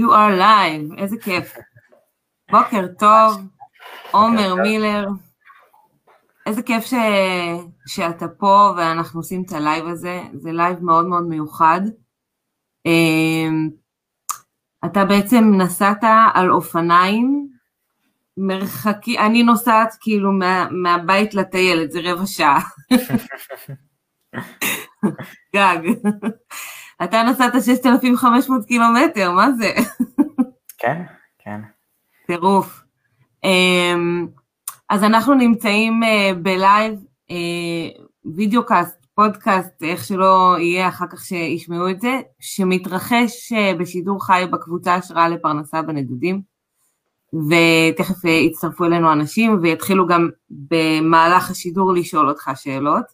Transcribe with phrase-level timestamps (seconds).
[0.00, 1.54] You are live, איזה כיף.
[2.50, 3.40] בוקר טוב,
[4.10, 5.06] עומר מילר.
[6.46, 6.94] איזה כיף ש...
[7.86, 11.80] שאתה פה ואנחנו עושים את הלייב הזה, זה לייב מאוד מאוד מיוחד.
[12.86, 13.70] אמ,
[14.84, 16.04] אתה בעצם נסעת
[16.34, 17.48] על אופניים
[18.36, 22.60] מרחקי, אני נוסעת כאילו מה, מהבית לטיילת, זה רבע שעה.
[25.56, 25.78] גג.
[27.04, 29.72] אתה נסעת 6,500 קילומטר, מה זה?
[30.78, 31.02] כן,
[31.38, 31.60] כן.
[32.26, 32.82] טירוף.
[33.44, 34.26] אמ,
[34.90, 38.02] אז אנחנו נמצאים אה, בלייב, אה,
[38.36, 44.94] videocast, פודקאסט, איך שלא יהיה אחר כך שישמעו את זה, שמתרחש אה, בשידור חי בקבוצה
[44.94, 46.42] השראה לפרנסה בנדודים,
[47.34, 53.04] ותכף יצטרפו אלינו אנשים ויתחילו גם במהלך השידור לשאול אותך שאלות,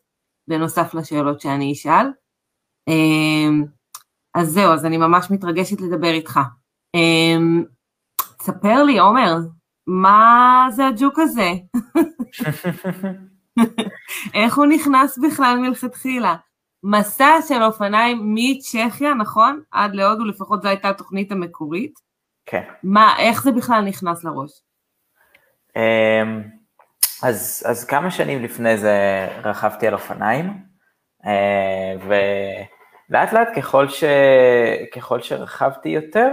[0.49, 2.07] בנוסף לשאלות שאני אשאל.
[2.89, 3.65] אמ,
[4.35, 6.41] אז זהו, אז אני ממש מתרגשת לדבר איתך.
[6.95, 7.65] אמ,
[8.39, 9.37] תספר לי, עומר,
[9.87, 11.51] מה זה הג'וק הזה?
[14.35, 16.37] איך הוא נכנס בכלל מלכתחילה?
[16.85, 19.63] מסע של אופניים מצ'כיה, נכון?
[19.71, 21.95] עד להודו, לפחות זו הייתה התוכנית המקורית.
[22.47, 22.63] כן.
[22.83, 24.51] מה, איך זה בכלל נכנס לראש?
[25.77, 26.43] אמ,
[27.23, 30.47] אז, אז כמה שנים לפני זה רכבתי על אופניים,
[31.27, 31.95] אה,
[33.13, 34.05] ולאט לאט ככל, ש,
[34.95, 36.29] ככל שרכבתי יותר,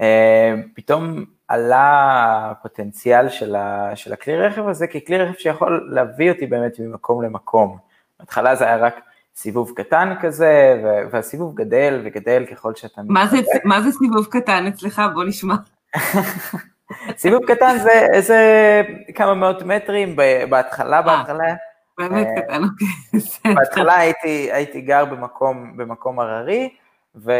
[0.00, 6.46] אה, פתאום עלה הפוטנציאל של, ה, של הכלי רכב הזה ככלי רכב שיכול להביא אותי
[6.46, 7.76] באמת ממקום למקום.
[8.20, 9.00] בהתחלה זה היה רק
[9.36, 13.00] סיבוב קטן כזה, והסיבוב גדל וגדל ככל שאתה...
[13.08, 15.02] מה זה, מה זה סיבוב קטן אצלך?
[15.14, 15.54] בוא נשמע.
[17.16, 18.82] סיבוב קטן זה איזה
[19.14, 20.16] כמה מאות מטרים
[20.50, 21.54] בהתחלה, בהתחלה.
[22.00, 23.54] באמת אה, קטן, אוקיי.
[23.56, 26.74] בהתחלה הייתי, הייתי גר במקום, במקום הררי,
[27.16, 27.32] ו,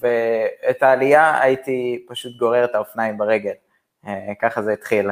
[0.00, 3.52] ואת העלייה הייתי פשוט גורר את האופניים ברגל,
[4.06, 5.10] אה, ככה זה התחיל.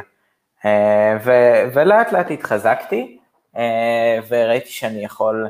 [1.25, 1.31] ו,
[1.73, 3.19] ולאט לאט התחזקתי,
[4.29, 5.49] וראיתי שאני יכול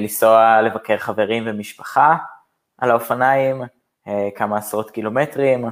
[0.00, 2.16] לנסוע לבקר חברים ומשפחה
[2.78, 3.62] על האופניים,
[4.34, 5.64] כמה עשרות קילומטרים,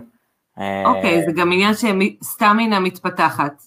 [0.85, 3.63] אוקיי, זה גם עניין שסטמינה מתפתחת.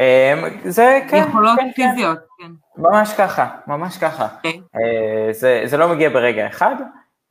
[0.00, 1.72] אמ, זה כן, יכולות כן, כן.
[1.72, 2.52] פיזיות, כן.
[2.76, 4.26] ממש ככה, ממש ככה.
[4.26, 4.34] Okay.
[4.36, 4.60] אוקיי.
[4.76, 6.74] אה, זה, זה לא מגיע ברגע אחד,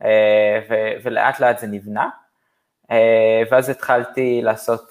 [0.03, 0.73] אה, ו,
[1.03, 2.09] ולאט לאט זה נבנה,
[2.91, 4.89] אה, ואז התחלתי לעשות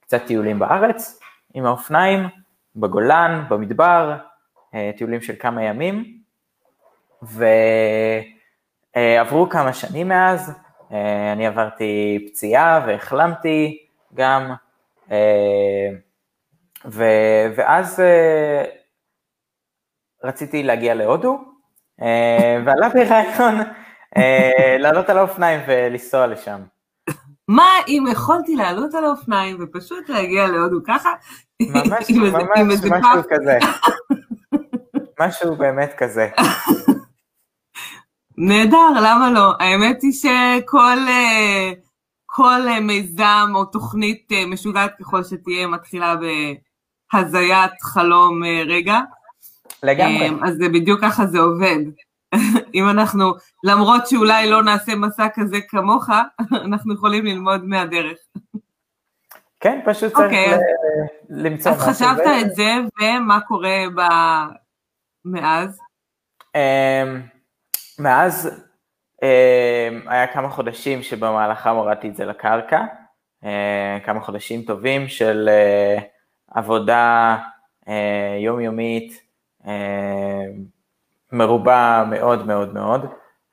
[0.00, 1.20] קצת טיולים בארץ
[1.54, 2.20] עם האופניים,
[2.76, 4.16] בגולן, במדבר,
[4.96, 6.18] טיולים של כמה ימים,
[8.96, 10.52] ועברו כמה שנים מאז,
[11.32, 14.54] אני עברתי פציעה והחלמתי גם,
[16.90, 17.04] ו,
[17.56, 18.64] ואז אה,
[20.24, 21.44] רציתי להגיע להודו,
[22.66, 23.54] ועלה בי רעיון
[24.78, 26.60] לעלות על האופניים ולנסוע לשם.
[27.48, 31.10] מה אם יכולתי לעלות על האופניים ופשוט להגיע להודו ככה?
[31.62, 33.58] ממש, ממש משהו כזה.
[35.20, 36.28] משהו באמת כזה.
[38.38, 39.52] נהדר, למה לא?
[39.60, 41.72] האמת היא שכל אה,
[42.26, 46.14] כל אה, מיזם או תוכנית אה, משוגעת ככל שתהיה מתחילה
[47.14, 49.00] בהזיית חלום רגע.
[49.82, 50.30] לגמרי.
[50.44, 51.78] אז זה בדיוק ככה זה עובד.
[52.74, 53.32] אם אנחנו,
[53.64, 56.08] למרות שאולי לא נעשה מסע כזה כמוך,
[56.66, 58.18] אנחנו יכולים ללמוד מהדרך.
[59.60, 60.58] כן, פשוט צריך okay, אוקיי,
[61.30, 61.82] למצוא משהו.
[61.82, 64.00] אז חשבת את זה, ומה קורה ב...
[65.24, 65.78] מאז?
[66.54, 67.20] אמ,
[67.98, 68.62] מאז
[69.22, 72.80] אה, היה כמה חודשים שבמהלכם הורדתי את זה לקרקע,
[73.44, 75.48] אה, כמה חודשים טובים של
[76.56, 77.36] אה, עבודה
[78.40, 79.22] יומיומית,
[81.32, 83.06] מרובה מאוד מאוד מאוד.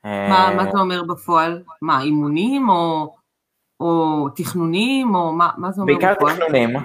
[0.04, 1.62] מה, מה אתה אומר בפועל?
[1.82, 3.14] מה, אימונים או,
[3.80, 6.32] או תכנונים או מה, מה זה אומר בעיקר בפועל?
[6.32, 6.76] בעיקר תכנונים,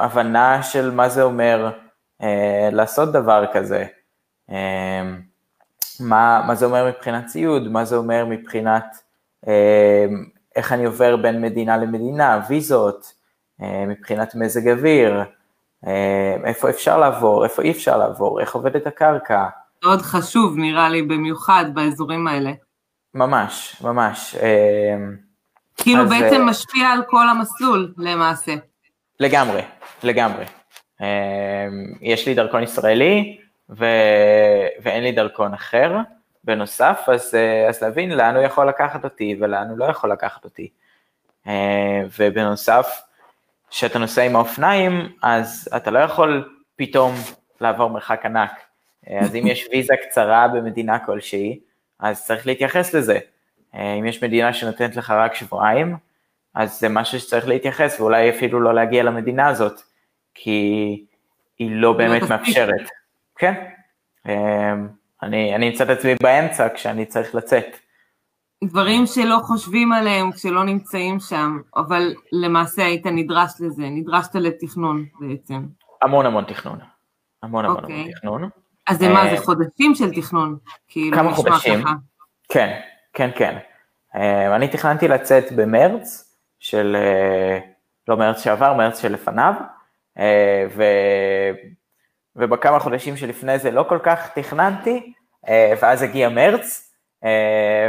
[0.00, 1.70] הבנה של מה זה אומר
[2.72, 3.84] לעשות דבר כזה.
[6.00, 8.84] מה, מה זה אומר מבחינת ציוד, מה זה אומר מבחינת
[9.48, 10.06] אה,
[10.56, 13.18] איך אני עובר בין מדינה למדינה, ויזות, אה,
[13.60, 15.24] מבחינת מזג אוויר,
[15.86, 19.46] אה, איפה אפשר לעבור, איפה אי אפשר לעבור, איך עובדת הקרקע.
[19.84, 22.52] מאוד חשוב נראה לי במיוחד באזורים האלה.
[23.14, 24.36] ממש, ממש.
[24.42, 24.96] אה,
[25.76, 28.54] כאילו אז, בעצם אה, משפיע על כל המסלול למעשה.
[29.20, 29.62] לגמרי,
[30.02, 30.44] לגמרי.
[31.00, 31.66] אה,
[32.00, 33.38] יש לי דרכון ישראלי,
[33.70, 33.84] ו...
[34.82, 35.96] ואין לי דרכון אחר
[36.44, 40.44] בנוסף, אז, אה, אז להבין לאן הוא יכול לקחת אותי ולאן הוא לא יכול לקחת
[40.44, 40.68] אותי.
[41.46, 43.02] אה, ובנוסף,
[43.74, 47.14] כשאתה נוסע עם האופניים, אז אתה לא יכול פתאום
[47.60, 48.50] לעבור מרחק ענק.
[49.20, 51.60] אז אם יש ויזה קצרה במדינה כלשהי,
[52.00, 53.18] אז צריך להתייחס לזה.
[53.74, 55.96] אם יש מדינה שנותנת לך רק שבועיים,
[56.54, 59.80] אז זה משהו שצריך להתייחס, ואולי אפילו לא להגיע למדינה הזאת,
[60.34, 61.04] כי
[61.58, 62.88] היא לא באמת מאפשרת.
[63.36, 63.64] כן.
[65.22, 67.78] אני, אני אמצא את עצמי באמצע כשאני צריך לצאת.
[68.66, 75.66] דברים שלא חושבים עליהם כשלא נמצאים שם, אבל למעשה היית נדרש לזה, נדרשת לתכנון בעצם.
[76.02, 76.78] המון המון תכנון.
[77.42, 77.86] המון המון okay.
[77.86, 78.12] המון אוקיי.
[78.12, 78.48] תכנון.
[78.86, 80.58] אז זה מה, זה אה, חודשים של תכנון?
[80.88, 81.92] כאילו, כמה חודשים, ככה.
[82.48, 82.80] כן,
[83.12, 83.58] כן, כן.
[84.16, 87.58] אה, אני תכננתי לצאת במרץ של, אה,
[88.08, 89.54] לא מרץ שעבר, מרץ שלפניו,
[90.70, 90.84] ו...
[92.36, 95.12] ובכמה חודשים שלפני זה לא כל כך תכננתי,
[95.80, 96.83] ואז הגיע מרץ,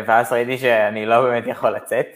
[0.05, 2.07] ואז ראיתי שאני לא באמת יכול לצאת,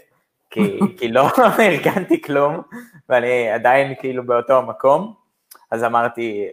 [0.50, 1.28] כי, כי לא
[1.60, 2.62] ארגנתי כלום,
[3.10, 5.14] ואני עדיין כאילו באותו המקום,
[5.72, 6.48] אז אמרתי,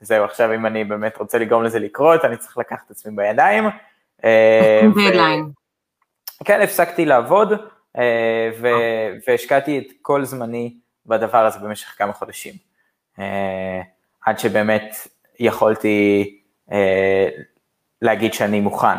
[0.00, 3.64] זהו, עכשיו אם אני באמת רוצה לגרום לזה לקרות, אני צריך לקחת את עצמי בידיים.
[4.90, 5.44] דדליין.
[5.44, 7.52] אה, כן, הפסקתי לעבוד,
[7.98, 8.50] אה,
[9.26, 10.74] והשקעתי את כל זמני
[11.06, 12.54] בדבר הזה במשך כמה חודשים.
[13.18, 13.80] אה,
[14.26, 14.96] עד שבאמת
[15.38, 16.36] יכולתי
[18.02, 18.98] להגיד שאני מוכן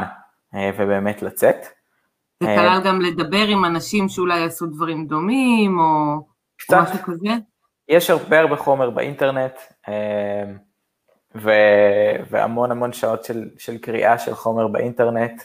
[0.54, 1.56] ובאמת לצאת.
[2.44, 6.16] זה כלל גם לדבר עם אנשים שאולי יעשו דברים דומים, או
[6.72, 7.30] משהו כזה?
[7.88, 9.54] יש הרבה הרבה חומר באינטרנט.
[11.36, 15.42] ו- והמון המון שעות של, של קריאה של חומר באינטרנט.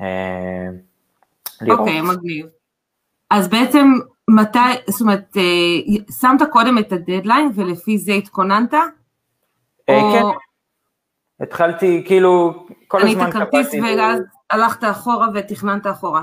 [0.00, 0.66] אה,
[1.70, 2.46] אוקיי, okay, מגניב.
[3.30, 3.92] אז בעצם
[4.30, 4.58] מתי,
[4.90, 5.42] זאת אומרת, אה,
[6.20, 8.74] שמת קודם את הדדליין ולפי זה התכוננת?
[9.88, 10.12] אה, או...
[10.12, 10.38] כן,
[11.40, 13.32] התחלתי, כאילו, כל הזמן קפצתי.
[13.32, 16.22] קנית כרטיס ואז הלכת אחורה ותכננת אחורה.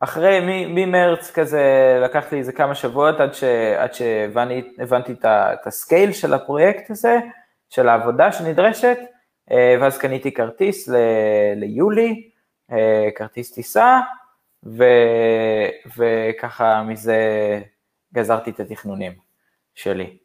[0.00, 1.62] אחרי, ממרץ כזה,
[2.04, 3.44] לקח לי איזה כמה שבועות עד, ש,
[3.78, 7.18] עד שהבנתי את, את הסקייל של הפרויקט הזה,
[7.70, 8.98] של העבודה שנדרשת,
[9.50, 10.96] אה, ואז קניתי כרטיס ל,
[11.56, 12.30] ליולי,
[12.72, 14.00] אה, כרטיס טיסה,
[14.64, 14.84] ו,
[15.96, 17.18] וככה מזה
[18.14, 19.12] גזרתי את התכנונים
[19.74, 20.16] שלי.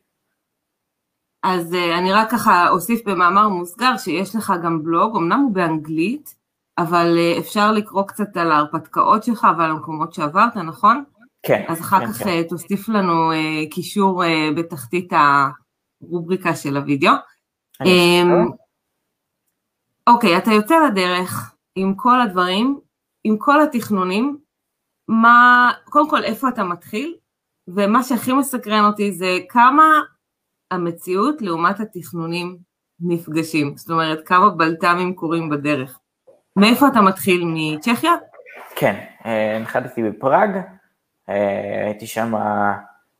[1.43, 6.35] אז אה, אני רק ככה אוסיף במאמר מוסגר שיש לך גם בלוג, אמנם הוא באנגלית,
[6.77, 11.03] אבל אה, אפשר לקרוא קצת על ההרפתקאות שלך ועל המקומות שעברת, נכון?
[11.45, 11.65] כן.
[11.67, 12.29] אז אחר כן, כך כן.
[12.29, 13.31] אה, תוסיף לנו
[13.71, 14.23] קישור
[14.55, 15.13] בתחתית
[16.01, 17.13] הרובריקה של הוידאו.
[17.85, 18.47] אמ,
[20.07, 22.79] אוקיי, אתה יוצא לדרך עם כל הדברים,
[23.23, 24.37] עם כל התכנונים,
[25.07, 27.15] מה, קודם כל איפה אתה מתחיל,
[27.67, 29.83] ומה שהכי מסקרן אותי זה כמה
[30.71, 32.57] המציאות לעומת התכנונים
[32.99, 35.99] נפגשים, זאת אומרת כמה בלת"מים קורים בדרך.
[36.55, 37.43] מאיפה אתה מתחיל?
[37.45, 38.11] מצ'כיה?
[38.75, 40.49] כן, אה, נחתתי בפראג,
[41.29, 42.33] אה, הייתי שם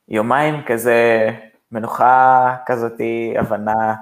[0.10, 1.30] יומיים כזה,
[1.72, 3.94] מנוחה כזאתי, הבנה,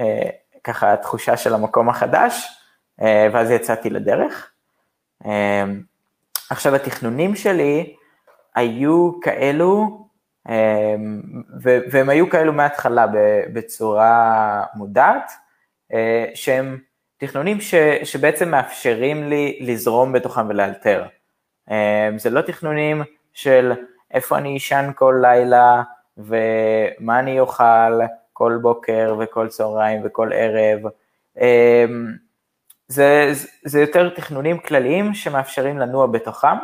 [0.00, 0.28] אה,
[0.64, 2.48] ככה תחושה של המקום החדש,
[3.32, 4.50] ואז יצאתי לדרך.
[6.50, 7.94] עכשיו התכנונים שלי
[8.54, 10.07] היו כאלו,
[11.90, 13.06] והם היו כאלו מההתחלה
[13.52, 15.32] בצורה מודעת,
[16.34, 16.78] שהם
[17.18, 17.74] תכנונים ש,
[18.04, 21.06] שבעצם מאפשרים לי לזרום בתוכם ולאלתר.
[21.70, 23.02] אמ, זה לא תכנונים
[23.32, 23.72] של
[24.14, 25.82] איפה אני אשן כל לילה
[26.18, 28.00] ומה אני אוכל
[28.32, 30.80] כל בוקר וכל צהריים וכל ערב.
[31.40, 32.12] אמ,
[32.88, 33.32] זה,
[33.64, 36.56] זה יותר תכנונים כלליים שמאפשרים לנוע בתוכם,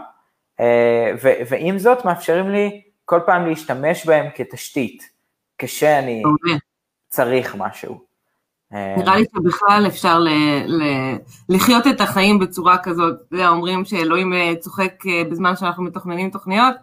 [0.61, 1.13] אה,
[1.49, 5.11] ועם זאת מאפשרים לי כל פעם להשתמש בהם כתשתית,
[5.59, 6.23] כשאני
[7.09, 8.15] צריך משהו.
[8.71, 10.29] נראה לי שבכלל אפשר ל,
[10.67, 10.83] ל,
[11.49, 16.31] לחיות את החיים בצורה כזאת, אתה יודע, אומרים שאלוהים אה, צוחק אה, בזמן שאנחנו מתוכננים
[16.31, 16.75] תוכניות.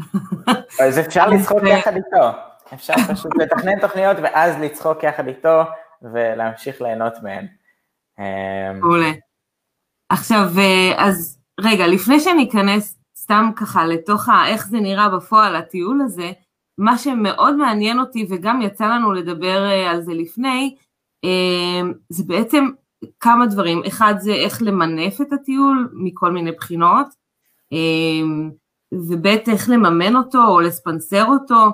[0.82, 2.38] אז אפשר לצחוק אה, יחד איתו,
[2.74, 5.62] אפשר פשוט לתכנן תוכניות ואז לצחוק יחד איתו
[6.02, 7.46] ולהמשיך ליהנות מהן.
[8.80, 9.10] מעולה.
[10.08, 10.48] עכשיו,
[10.96, 12.95] אז רגע, לפני שאני אכנס
[13.26, 16.32] סתם ככה לתוך איך זה נראה בפועל, הטיול הזה,
[16.78, 20.76] מה שמאוד מעניין אותי, וגם יצא לנו לדבר על זה לפני,
[21.24, 22.68] אמ, זה בעצם
[23.20, 27.06] כמה דברים, אחד זה איך למנף את הטיול מכל מיני בחינות,
[27.72, 28.50] אמ,
[28.92, 31.70] וב' איך לממן אותו או לספנסר אותו,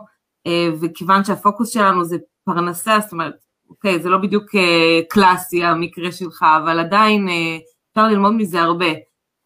[0.46, 3.34] אה, וכיוון שהפוקוס שלנו זה פרנסה, זאת אומרת,
[3.70, 7.58] אוקיי, זה לא בדיוק אה, קלאסי המקרה שלך, אבל עדיין אה,
[7.90, 8.92] אפשר ללמוד מזה הרבה.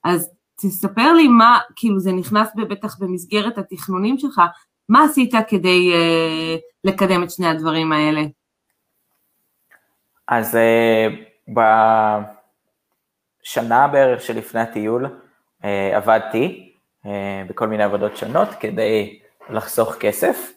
[0.04, 4.40] אז תספר לי מה, כאילו זה נכנס בטח במסגרת התכנונים שלך,
[4.88, 5.92] מה עשית כדי
[6.84, 8.22] לקדם את שני הדברים האלה?
[10.28, 11.58] אז uh,
[13.42, 16.72] בשנה בערך שלפני הטיול uh, עבדתי
[17.04, 17.08] uh,
[17.48, 19.18] בכל מיני עבודות שונות כדי
[19.50, 20.52] לחסוך כסף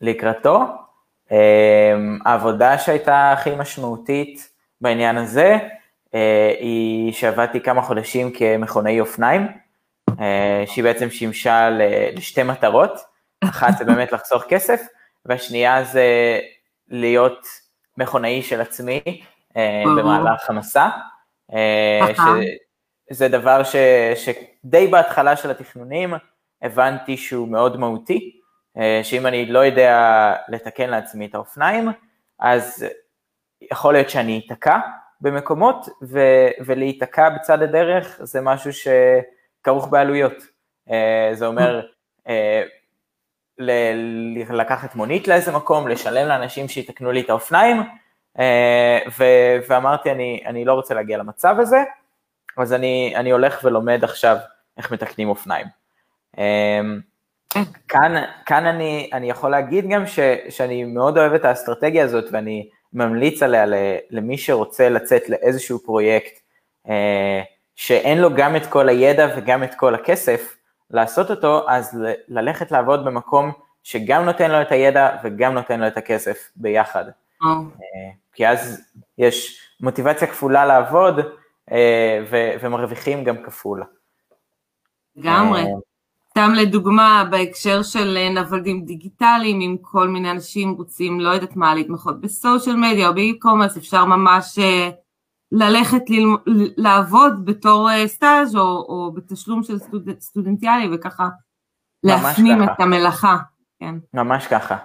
[0.00, 0.64] לקראתו.
[1.28, 1.32] Uh,
[2.24, 4.48] העבודה שהייתה הכי משמעותית
[4.80, 5.58] בעניין הזה
[6.60, 9.46] היא שעבדתי כמה חודשים כמכונאי אופניים,
[10.66, 11.70] שהיא בעצם שימשה
[12.16, 12.92] לשתי מטרות,
[13.44, 14.80] אחת זה באמת לחסוך כסף,
[15.24, 16.38] והשנייה זה
[16.88, 17.46] להיות
[17.98, 19.02] מכונאי של עצמי
[19.84, 20.88] במהלך המסע.
[23.12, 23.76] שזה דבר ש,
[24.14, 26.14] שדי בהתחלה של התכנונים
[26.62, 28.40] הבנתי שהוא מאוד מהותי,
[28.78, 31.88] אה, שאם אני לא יודע לתקן לעצמי את האופניים,
[32.40, 32.86] אז
[33.72, 34.78] יכול להיות שאני אתקע
[35.26, 36.20] במקומות, ו,
[36.66, 40.34] ולהיתקע בצד הדרך זה משהו שכרוך בעלויות.
[40.90, 41.86] אה, זה אומר
[42.28, 42.62] אה,
[44.50, 47.76] לקחת מונית לאיזה מקום, לשלם לאנשים שיתקנו לי את האופניים,
[49.68, 51.76] ואמרתי, אני, אני לא רוצה להגיע למצב הזה,
[52.56, 54.36] אז אני, אני הולך ולומד עכשיו
[54.78, 55.66] איך מתקנים אופניים.
[56.38, 57.00] אמ,
[57.88, 60.18] כאן, כאן אני, אני יכול להגיד גם ש,
[60.48, 63.64] שאני מאוד אוהב את האסטרטגיה הזאת ואני ממליץ עליה
[64.10, 66.40] למי שרוצה לצאת לאיזשהו פרויקט
[66.88, 67.42] אה,
[67.74, 70.56] שאין לו גם את כל הידע וגם את כל הכסף
[70.90, 71.98] לעשות אותו, אז
[72.28, 77.04] ללכת לעבוד במקום שגם נותן לו את הידע וגם נותן לו את הכסף ביחד.
[77.42, 77.46] Oh.
[78.32, 78.82] כי אז
[79.18, 81.20] יש מוטיבציה כפולה לעבוד,
[81.72, 82.24] אה,
[82.60, 83.84] ומרוויחים גם כפול.
[85.16, 85.62] לגמרי.
[86.36, 91.56] אה, סתם לדוגמה, בהקשר של אה, נוודים דיגיטליים, אם כל מיני אנשים רוצים, לא יודעת
[91.56, 94.58] מה, להתמחות בסושיאל מדיה או באי-קומרס, אפשר ממש
[95.52, 96.40] ללכת ללמוד,
[96.76, 101.28] לעבוד בתור סטאז' או, או בתשלום של סטוד, סטודנטיאלי וככה
[102.04, 102.72] להפנים ככה.
[102.72, 103.36] את המלאכה.
[103.80, 103.94] כן.
[104.14, 104.76] ממש ככה.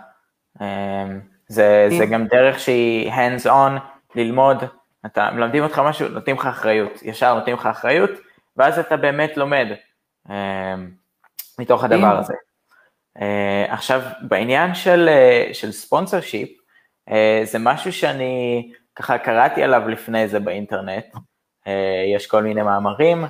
[1.48, 2.12] זה, זה כן.
[2.12, 3.80] גם דרך שהיא hands on,
[4.16, 4.58] ללמוד
[5.06, 8.12] אתה, מלמדים אותך משהו, נותנים לך אחריות, ישר נותנים לך אחריות,
[8.58, 9.68] ואז אתה באמת לומד
[10.30, 10.76] אה,
[11.62, 12.34] מתוך הדבר הזה.
[13.22, 16.50] אה, עכשיו, בעניין של, אה, של ספונסר שיפ,
[17.10, 21.06] אה, זה משהו שאני ככה קראתי עליו לפני זה באינטרנט,
[21.68, 23.26] אה, יש כל מיני מאמרים,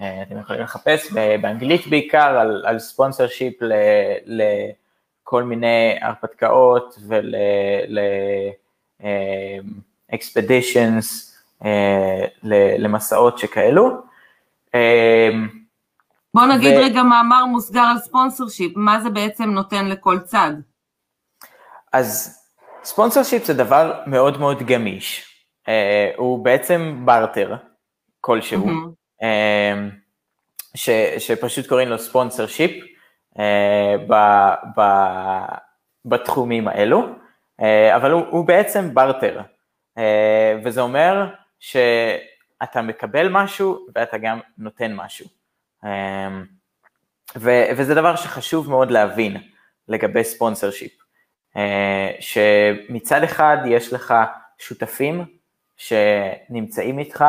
[0.00, 3.54] אה, אתם יכולים לחפש באנגלית בעיקר על, על ספונסר שיפ
[4.26, 7.34] לכל מיני הרפתקאות ול...
[7.88, 7.98] ל,
[10.14, 12.24] אקספדישנס אה,
[12.78, 13.90] למסעות שכאלו.
[16.38, 16.80] אה, בוא נגיד ו...
[16.80, 20.52] רגע מאמר מוסגר על ספונסר שיפ, מה זה בעצם נותן לכל צד?
[21.92, 22.38] אז
[22.84, 25.24] ספונסר שיפ זה דבר מאוד מאוד גמיש,
[25.64, 25.68] uh,
[26.16, 27.56] הוא בעצם בארטר
[28.20, 29.22] כלשהו, mm-hmm.
[29.22, 29.26] uh,
[30.74, 32.84] ש, שפשוט קוראים לו ספונסר שיפ
[33.34, 33.38] uh,
[34.08, 34.14] ב,
[34.76, 34.82] ב,
[36.04, 37.02] בתחומים האלו,
[37.60, 37.64] uh,
[37.96, 39.40] אבל הוא, הוא בעצם בארטר,
[39.98, 41.26] אה, וזה אומר
[41.60, 45.35] שאתה מקבל משהו ואתה גם נותן משהו.
[45.84, 46.28] אה,
[47.76, 49.36] וזה דבר שחשוב מאוד להבין
[49.88, 50.92] לגבי ספונסר שיפ,
[51.56, 54.14] אה, שמצד אחד יש לך
[54.58, 55.24] שותפים
[55.76, 57.24] שנמצאים איתך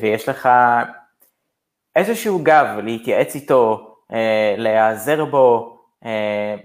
[0.00, 0.48] ויש לך
[1.96, 3.94] איזשהו גב להתייעץ איתו,
[4.56, 5.78] להיעזר בו,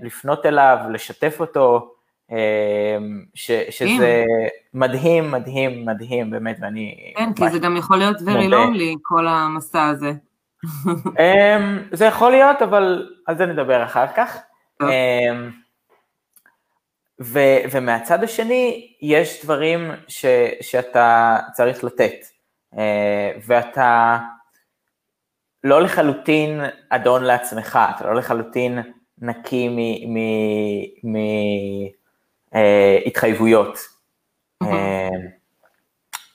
[0.02, 1.96] לפנות אליו, לשתף אותו,
[2.32, 4.24] אמ, ש, שזה
[4.74, 7.14] מדהים, מדהים, מדהים, באמת, ואני...
[7.18, 10.14] כן, כי זה גם יכול להיות very lonely, כל המסע הזה.
[11.20, 14.38] אמ, זה יכול להיות, אבל על זה נדבר אחר כך.
[14.82, 15.52] אמ,
[17.22, 17.40] ו,
[17.72, 20.26] ומהצד השני, יש דברים ש,
[20.62, 22.16] שאתה צריך לתת,
[22.78, 24.18] אה, ואתה
[25.64, 28.80] לא לחלוטין אדון לעצמך, אתה לא לחלוטין
[29.18, 29.78] נקי מ...
[30.14, 30.18] מ,
[31.04, 31.16] מ
[32.56, 33.78] אה, התחייבויות.
[34.64, 35.10] אה,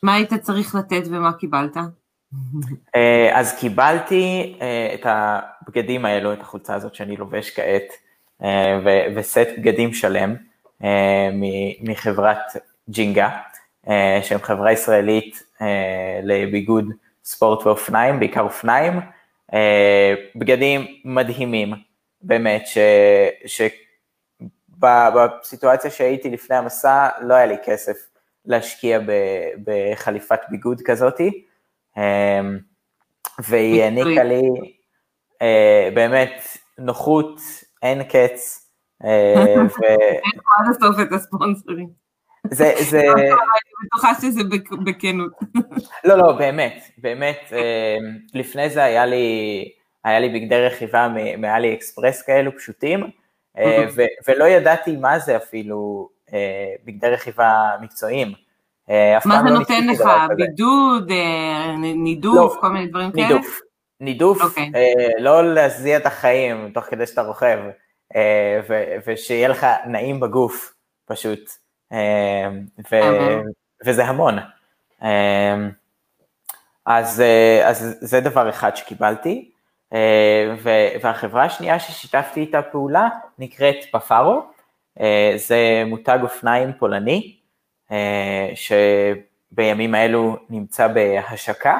[0.02, 1.76] מה היית צריך לתת ומה קיבלת?
[2.96, 4.58] אה, אז קיבלתי
[4.94, 7.92] את הבגדים האלו, את החולצה הזאת שאני לובש כעת,
[9.16, 10.36] וסט בגדים שלם
[11.80, 12.36] מחברת
[12.90, 13.30] ג'ינגה,
[14.22, 15.42] שהם חברה ישראלית
[16.22, 16.92] לביגוד
[17.24, 19.00] ספורט ואופניים, בעיקר אופניים,
[20.36, 21.74] בגדים מדהימים,
[22.22, 22.78] באמת, ש,
[23.46, 23.62] ש,
[24.78, 27.96] בסיטואציה שהייתי לפני המסע, לא היה לי כסף
[28.46, 29.00] להשקיע
[29.64, 31.44] בחליפת ביגוד כזאתי,
[33.38, 34.42] והיא העניקה לי
[35.42, 36.42] אה, באמת
[36.78, 37.40] נוחות,
[37.82, 38.70] אין קץ.
[39.04, 41.88] אה, אין עד הסוף את הספונסרים.
[42.50, 43.00] זה, זה...
[43.00, 43.30] אני
[43.86, 44.40] בטוחה שזה
[44.84, 45.32] בכנות.
[46.04, 49.68] לא, לא, באמת, באמת, אמ, לפני זה היה לי,
[50.04, 53.10] היה לי בגדי רכיבה מאלי אקספרס כאלו פשוטים,
[53.58, 53.86] אה,
[54.28, 56.08] ולא ידעתי מה זה אפילו
[56.84, 58.32] בגדי רכיבה מקצועיים.
[58.90, 60.00] אה, מה זה לא נותן לך?
[60.36, 61.10] בידוד,
[61.78, 63.28] נידוף, לא, כל מיני דברים כאלה?
[63.28, 63.60] נידוף,
[64.00, 64.72] נידוף, אוקיי.
[65.18, 67.58] לא להזיע את החיים תוך כדי שאתה רוכב,
[69.06, 71.50] ושיהיה לך נעים בגוף פשוט,
[73.86, 74.38] וזה המון.
[76.86, 77.22] אז,
[77.64, 79.50] אז זה דבר אחד שקיבלתי,
[81.02, 84.42] והחברה השנייה ששיתפתי איתה פעולה נקראת פפארו,
[85.36, 87.39] זה מותג אופניים פולני,
[88.54, 91.78] שבימים האלו נמצא בהשקה,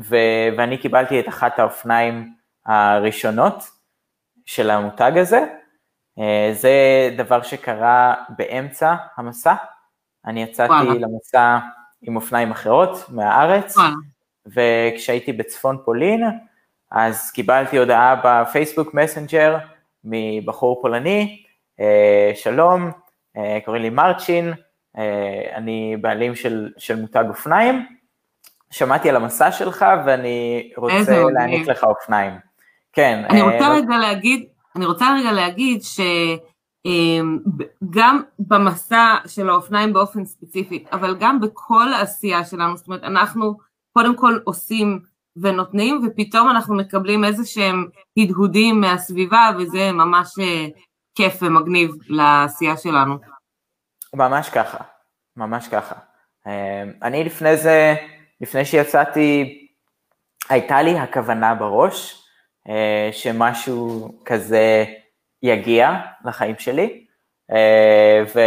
[0.00, 2.32] ואני קיבלתי את אחת האופניים
[2.66, 3.62] הראשונות
[4.46, 5.44] של המותג הזה.
[6.18, 6.70] אה, זה
[7.16, 9.54] דבר שקרה באמצע המסע.
[10.26, 10.94] אני יצאתי וואלה.
[10.94, 11.58] למסע
[12.02, 13.94] עם אופניים אחרות מהארץ, וואלה.
[14.46, 16.24] וכשהייתי בצפון פולין,
[16.90, 19.58] אז קיבלתי הודעה בפייסבוק מסנג'ר
[20.04, 21.42] מבחור פולני,
[21.80, 22.90] אה, שלום, אה,
[23.64, 24.52] קוראים לי מרצ'ין,
[25.54, 27.86] אני בעלים של, של מותג אופניים,
[28.70, 32.32] שמעתי על המסע שלך ואני רוצה להעניק לך אופניים.
[32.92, 33.24] כן.
[33.30, 35.80] אני רוצה אה, רגע להגיד, אני רוצה רגע להגיד
[36.82, 43.56] שגם במסע של האופניים באופן ספציפי, אבל גם בכל העשייה שלנו, זאת אומרת, אנחנו
[43.92, 45.00] קודם כל עושים
[45.36, 47.86] ונותנים, ופתאום אנחנו מקבלים איזה שהם
[48.18, 50.66] הדהודים מהסביבה, וזה ממש אה,
[51.16, 53.18] כיף ומגניב לעשייה שלנו.
[54.14, 54.78] ממש ככה,
[55.36, 55.94] ממש ככה.
[56.46, 57.94] אה, אני לפני זה,
[58.40, 59.66] לפני שיצאתי,
[60.48, 62.22] הייתה לי הכוונה בראש,
[62.68, 64.84] אה, שמשהו כזה
[65.42, 65.90] יגיע
[66.24, 67.06] לחיים שלי,
[67.52, 68.40] אה, ו...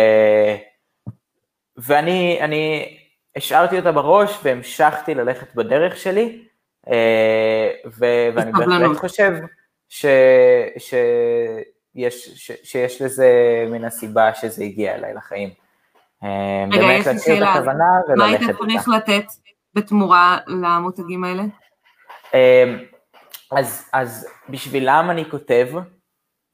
[1.77, 2.97] ואני אני
[3.35, 6.47] השארתי אותה בראש והמשכתי ללכת בדרך שלי,
[6.87, 8.05] אה, ו...
[8.35, 9.31] ואני בהחלט חושב
[9.89, 10.05] ש...
[11.99, 12.51] שיש, ש...
[12.63, 13.29] שיש לזה
[13.69, 15.49] מן הסיבה שזה הגיע אליי לחיים.
[16.71, 17.61] רגע, יש לי שאלה,
[18.17, 19.25] מה היית צריך לתת
[19.73, 21.43] בתמורה למותגים האלה?
[23.51, 25.67] אז, אז בשבילם אני כותב,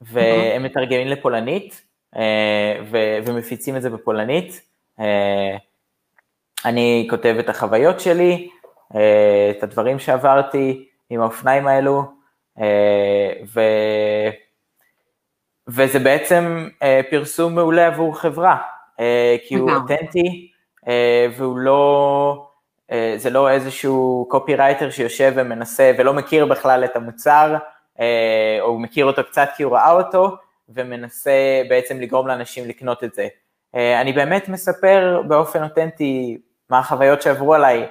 [0.02, 1.82] והם מתרגמים לפולנית,
[2.16, 4.62] אה, ו- ומפיצים את זה בפולנית.
[5.00, 5.58] אה,
[6.66, 8.50] אני כותב את החוויות שלי,
[8.96, 12.04] אה, את הדברים שעברתי עם האופניים האלו,
[13.54, 13.62] ו...
[15.67, 16.67] וזה בעצם
[17.10, 18.58] פרסום מעולה עבור חברה,
[19.47, 20.51] כי הוא אותנטי,
[21.38, 22.47] והוא לא...
[22.91, 27.56] אה, זה לא איזשהו קופירייטר שיושב ומנסה ולא מכיר בכלל את המוצר,
[27.99, 30.36] אה, או הוא מכיר אותו קצת כי הוא ראה אותו,
[30.69, 33.28] ומנסה בעצם לגרום לאנשים לקנות את זה.
[33.75, 36.38] אה, אני באמת מספר באופן אותנטי
[36.69, 37.88] מה החוויות שעברו עליי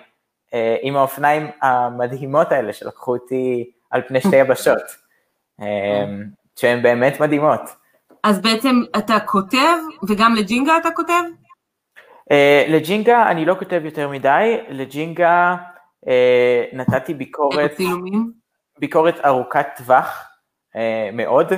[0.82, 4.82] עם האופניים המדהימות האלה שלקחו אותי על פני שתי יבשות,
[6.56, 7.60] שהן באמת מדהימות.
[8.24, 9.76] אז בעצם אתה כותב,
[10.08, 11.22] וגם לג'ינגה אתה כותב?
[12.30, 15.56] Uh, לג'ינגה אני לא כותב יותר מדי, לג'ינגה
[16.04, 16.08] uh,
[16.72, 17.76] נתתי ביקורת,
[18.78, 20.28] ביקורת ארוכת טווח
[20.72, 20.78] uh,
[21.12, 21.52] מאוד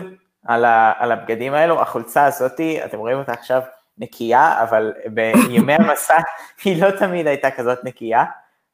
[0.47, 3.63] על, ה, על הבגדים האלו, החולצה הזאתי, אתם רואים אותה עכשיו
[3.99, 6.17] נקייה, אבל בימי המסע
[6.65, 8.25] היא לא תמיד הייתה כזאת נקייה,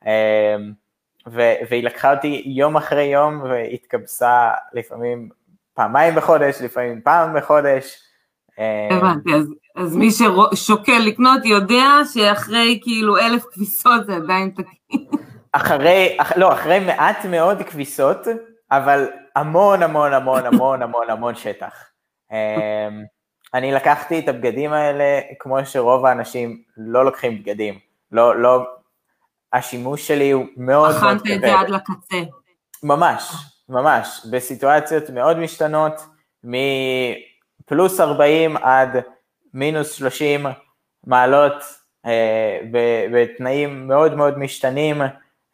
[0.04, 0.06] uh,
[1.26, 5.28] ו, והיא לקחה אותי יום אחרי יום והתקבסה לפעמים
[5.74, 7.98] פעמיים בחודש, לפעמים פעם בחודש.
[8.90, 15.06] הבנתי, אז אז מי ששוקל לקנות יודע שאחרי כאילו אלף כביסות זה עדיין תקין.
[15.52, 18.26] אחרי, אח, לא, אחרי מעט מאוד כביסות,
[18.70, 21.74] אבל המון המון המון המון המון המון שטח.
[22.32, 22.36] אמ,
[23.54, 27.78] אני לקחתי את הבגדים האלה כמו שרוב האנשים לא לוקחים בגדים.
[28.12, 28.66] לא, לא,
[29.52, 31.30] השימוש שלי הוא מאוד מאוד כבד.
[31.30, 32.16] אכלת את זה עד לקצה.
[32.82, 33.32] ממש,
[33.72, 35.92] ממש, בסיטואציות מאוד משתנות,
[36.44, 38.96] מפלוס 40 עד
[39.54, 40.46] מינוס 30
[41.06, 41.62] מעלות
[42.06, 42.60] אה,
[43.12, 45.02] בתנאים מאוד מאוד משתנים,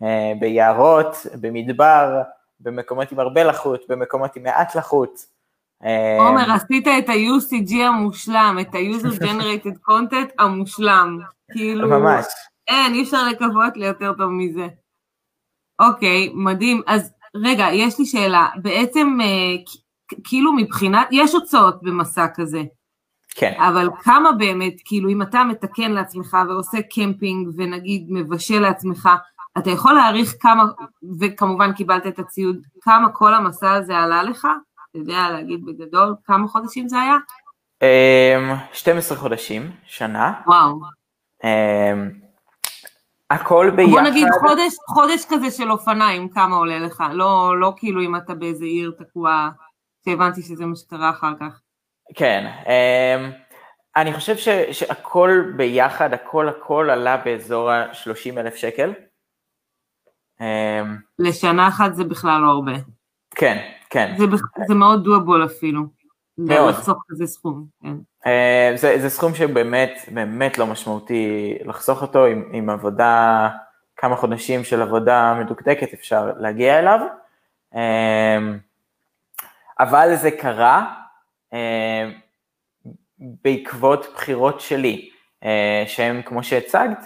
[0.03, 2.23] אה, ביערות, במדבר,
[2.61, 5.25] במקומות עם הרבה לחות, במקומות עם מעט לחות.
[5.85, 11.19] אה, עומר, עשית את ה-UCG המושלם, את ה-user generated content המושלם.
[11.53, 12.27] כאילו, ממש.
[12.69, 14.67] אין, אי אפשר לקוות ליותר טוב מזה.
[15.81, 16.83] אוקיי, מדהים.
[16.87, 18.49] אז רגע, יש לי שאלה.
[18.63, 19.19] בעצם,
[20.25, 22.63] כאילו מבחינת, יש הוצאות במסע כזה.
[23.35, 23.55] כן.
[23.59, 29.09] אבל כמה באמת, כאילו אם אתה מתקן לעצמך ועושה קמפינג ונגיד מבשל לעצמך,
[29.59, 30.65] אתה יכול להעריך כמה,
[31.21, 34.49] וכמובן קיבלת את הציוד, כמה כל המסע הזה עלה לך?
[34.91, 37.17] אתה יודע להגיד בגדול כמה חודשים זה היה?
[38.73, 40.33] 12 אמ, חודשים, שנה.
[40.47, 40.81] וואו.
[41.45, 42.11] אמ,
[43.31, 43.91] הכל ביחד.
[43.91, 47.05] בוא נגיד חודש, חודש כזה של אופניים, כמה עולה לך?
[47.13, 49.49] לא, לא כאילו אם אתה באיזה עיר תקוע,
[50.05, 51.61] שהבנתי שזה מה שקרה אחר כך.
[52.15, 53.31] כן, אמ,
[53.97, 58.93] אני חושב ש, שהכל ביחד, הכל הכל עלה באזור ה-30 אלף שקל.
[60.41, 62.73] אמ, לשנה אחת זה בכלל לא הרבה.
[63.35, 64.15] כן, כן.
[64.19, 64.25] זה,
[64.69, 65.98] זה מאוד דואבול אפילו.
[66.39, 66.69] מאוד.
[66.69, 67.89] לחסוך כזה סכום, כן.
[68.27, 73.49] אמ, זה, זה סכום שבאמת, באמת לא משמעותי לחסוך אותו עם, עם עבודה
[73.97, 77.01] כמה חודשים של עבודה מדוקדקת אפשר להגיע אליו.
[79.81, 80.95] אבל זה קרה
[83.19, 85.11] בעקבות בחירות שלי,
[85.87, 87.05] שהן כמו שהצגת,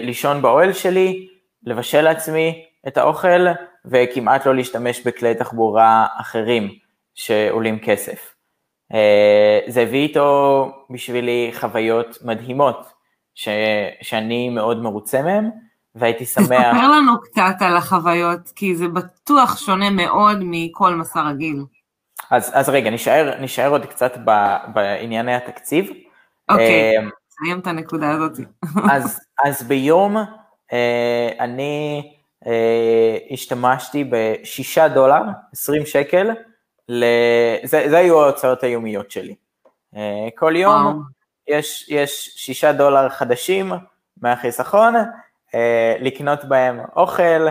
[0.00, 1.28] לישון באוהל שלי,
[1.62, 3.46] לבשל לעצמי את האוכל
[3.84, 6.70] וכמעט לא להשתמש בכלי תחבורה אחרים
[7.14, 8.31] שעולים כסף.
[9.66, 12.92] זה הביא איתו בשבילי חוויות מדהימות,
[13.34, 13.48] ש,
[14.02, 15.50] שאני מאוד מרוצה מהן,
[15.94, 16.44] והייתי שמח...
[16.44, 21.64] תספר לנו קצת על החוויות, כי זה בטוח שונה מאוד מכל מסע רגיל.
[22.30, 25.90] אז, אז רגע, נשאר, נשאר עוד קצת ב, בענייני התקציב.
[26.48, 28.32] אוקיי, נסיים את הנקודה הזאת.
[28.92, 30.16] אז, אז ביום
[30.72, 32.02] אה, אני
[32.46, 36.30] אה, השתמשתי בשישה דולר, 20 שקל,
[36.88, 39.34] זה, זה היו ההוצאות היומיות שלי.
[39.96, 41.02] אה, כל יום
[41.48, 43.72] יש, יש שישה דולר חדשים
[44.20, 44.94] מהחיסכון,
[45.54, 47.46] אה, לקנות בהם אוכל,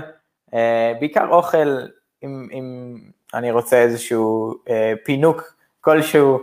[0.99, 1.77] בעיקר אוכל,
[2.23, 2.97] אם, אם
[3.33, 4.55] אני רוצה איזשהו
[5.05, 6.39] פינוק כלשהו,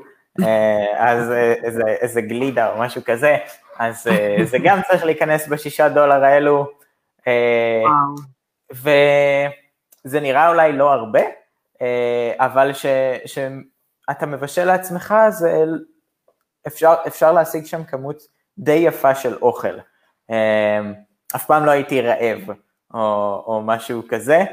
[0.98, 1.32] אז
[1.64, 3.36] איזה, איזה גלידה או משהו כזה,
[3.78, 4.06] אז
[4.44, 6.66] זה גם צריך להיכנס בשישה דולר האלו.
[7.82, 8.14] וואו.
[10.04, 11.26] וזה נראה אולי לא הרבה, אה,
[12.38, 15.64] אבל שאתה מבשל לעצמך, זה
[16.66, 18.22] אפשר, אפשר להשיג שם כמות
[18.58, 19.78] די יפה של אוכל.
[20.30, 20.80] אה,
[21.36, 22.50] אף פעם לא הייתי רעב
[22.94, 24.44] או, או משהו כזה,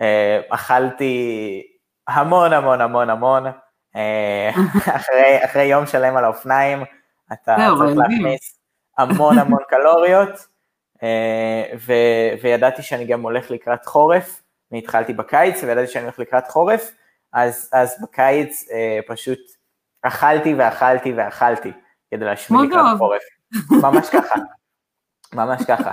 [0.00, 1.62] אה, אכלתי
[2.08, 3.44] המון המון המון המון,
[4.96, 6.84] אחרי, אחרי יום שלם על האופניים,
[7.32, 8.60] אתה צריך להכניס
[8.98, 10.46] המון המון קלוריות,
[11.86, 11.92] ו,
[12.42, 14.42] וידעתי שאני גם הולך לקראת חורף,
[14.72, 16.92] אני התחלתי בקיץ וידעתי שאני הולך לקראת חורף,
[17.32, 19.38] אז, אז בקיץ אה, פשוט
[20.02, 21.72] אכלתי ואכלתי ואכלתי
[22.10, 23.22] כדי להשמיע לקראת חורף.
[23.70, 24.34] ממש ככה,
[25.34, 25.92] ממש ככה.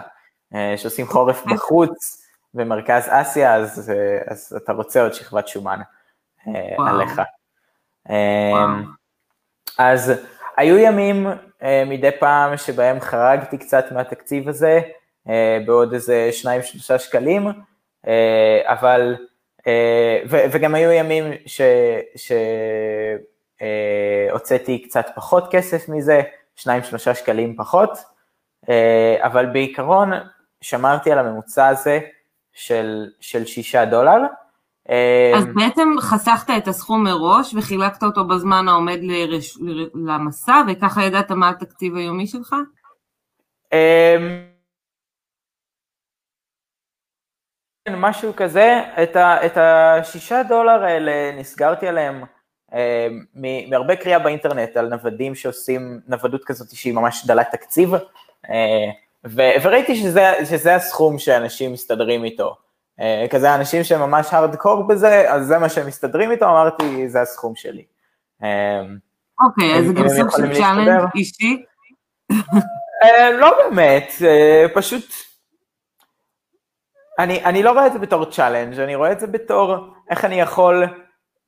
[0.55, 2.21] אה, שעושים חורף בחוץ
[2.53, 5.79] במרכז אסיה, אז, אה, אז אתה רוצה עוד שכבת שומן
[6.47, 7.21] אה, עליך.
[8.09, 8.75] אה,
[9.77, 10.11] אז
[10.57, 11.27] היו ימים
[11.63, 14.81] אה, מדי פעם שבהם חרגתי קצת מהתקציב הזה,
[15.29, 17.53] אה, בעוד איזה שניים שלושה שקלים, אה,
[18.63, 19.15] אבל,
[19.67, 21.23] אה, וגם היו ימים
[24.31, 26.21] שהוצאתי קצת פחות כסף מזה,
[26.55, 27.89] שניים שלושה שקלים פחות,
[29.17, 30.09] אבל בעיקרון
[30.61, 31.99] שמרתי על הממוצע הזה
[32.53, 34.17] של, של שישה דולר.
[35.37, 39.57] אז בעצם חסכת את הסכום מראש וחילקת אותו בזמן העומד לרש...
[39.93, 42.55] למסע, וככה ידעת מה התקציב היומי שלך?
[43.71, 44.21] כן,
[47.95, 52.23] משהו כזה, את, ה, את השישה דולר האלה נסגרתי עליהם
[52.73, 53.07] אה,
[53.69, 57.93] מהרבה קריאה באינטרנט על נוודים שעושים נוודות כזאת שהיא ממש דלת תקציב,
[58.49, 58.89] אה,
[59.27, 62.55] ו, וראיתי שזה, שזה הסכום שאנשים מסתדרים איתו.
[62.99, 67.21] אה, כזה אנשים שהם ממש הארדקור בזה, אז זה מה שהם מסתדרים איתו, אמרתי, זה
[67.21, 67.83] הסכום שלי.
[68.43, 68.81] אה,
[69.45, 71.63] אוקיי, אז זה גם סוג של challenge אישי?
[73.03, 75.28] אה, לא באמת, אה, פשוט...
[77.19, 79.75] אני, אני לא רואה את זה בתור challenge, אני רואה את זה בתור
[80.09, 80.83] איך אני יכול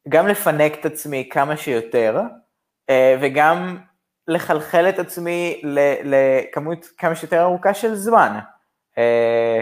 [0.09, 2.19] גם לפנק את עצמי כמה שיותר,
[2.89, 3.77] אה, וגם
[4.27, 5.61] לחלחל את עצמי
[6.03, 8.39] לכמות כמה שיותר ארוכה של זמן.
[8.97, 9.61] אה,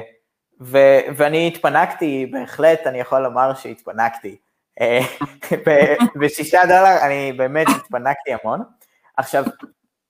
[0.61, 0.77] ו,
[1.15, 4.37] ואני התפנקתי, בהחלט, אני יכול לומר שהתפנקתי.
[4.81, 4.99] אה,
[6.19, 8.63] בשישה דולר אני באמת התפנקתי המון.
[9.17, 9.43] עכשיו,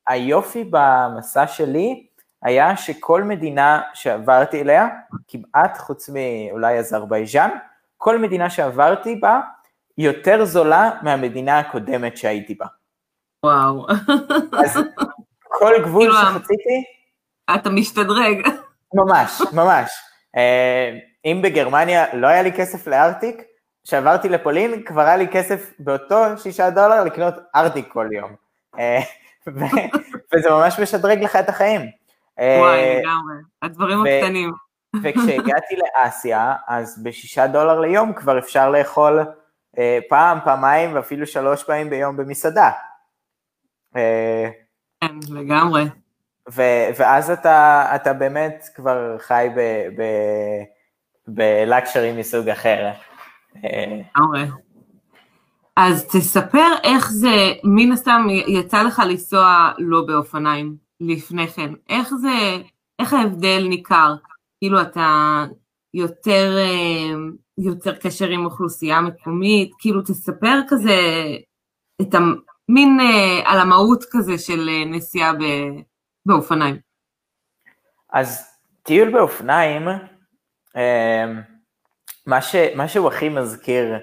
[0.08, 2.08] היופי במסע שלי,
[2.44, 4.88] היה שכל מדינה שעברתי אליה,
[5.28, 7.50] כמעט חוץ מאולי אזרבייג'אן,
[7.98, 9.40] כל מדינה שעברתי בה
[9.98, 12.66] יותר זולה מהמדינה הקודמת שהייתי בה.
[13.46, 13.88] וואו.
[14.64, 14.78] אז
[15.42, 16.84] כל גבול כאילו, שחציתי...
[17.56, 18.48] אתה משתדרג.
[18.94, 19.92] ממש, ממש.
[20.38, 23.44] אה, אם בגרמניה לא היה לי כסף לארטיק,
[23.84, 28.32] כשעברתי לפולין כבר היה לי כסף באותו שישה דולר לקנות ארטיק כל יום.
[28.80, 29.00] אה,
[30.34, 31.99] וזה ממש משדרג לך את החיים.
[32.40, 34.52] וואי, אה, לגמרי, הדברים הקטנים.
[35.04, 39.20] וכשהגעתי לאסיה, אז בשישה דולר ליום כבר אפשר לאכול
[39.78, 42.72] אה, פעם, פעמיים ואפילו שלוש פעמים ביום במסעדה.
[43.96, 44.50] אה,
[45.02, 45.84] כן, לגמרי.
[46.98, 49.50] ואז אתה, אתה באמת כבר חי
[51.28, 52.90] בלקשרים מסוג אחר.
[53.56, 54.46] לגמרי.
[55.78, 60.89] אז תספר איך זה, מן הסתם יצא לך לנסוע לא באופניים.
[61.00, 62.64] לפני כן, איך זה,
[63.00, 64.16] איך ההבדל ניכר?
[64.60, 65.46] כאילו אתה
[65.94, 67.16] יותר אה,
[67.58, 70.98] יוצר קשר עם אוכלוסייה מקומית, כאילו תספר כזה
[72.02, 75.34] את המין אה, על המהות כזה של אה, נסיעה
[76.26, 76.76] באופניים.
[78.14, 79.88] אז טיול באופניים,
[82.28, 83.94] מה, ש, מה שהוא הכי מזכיר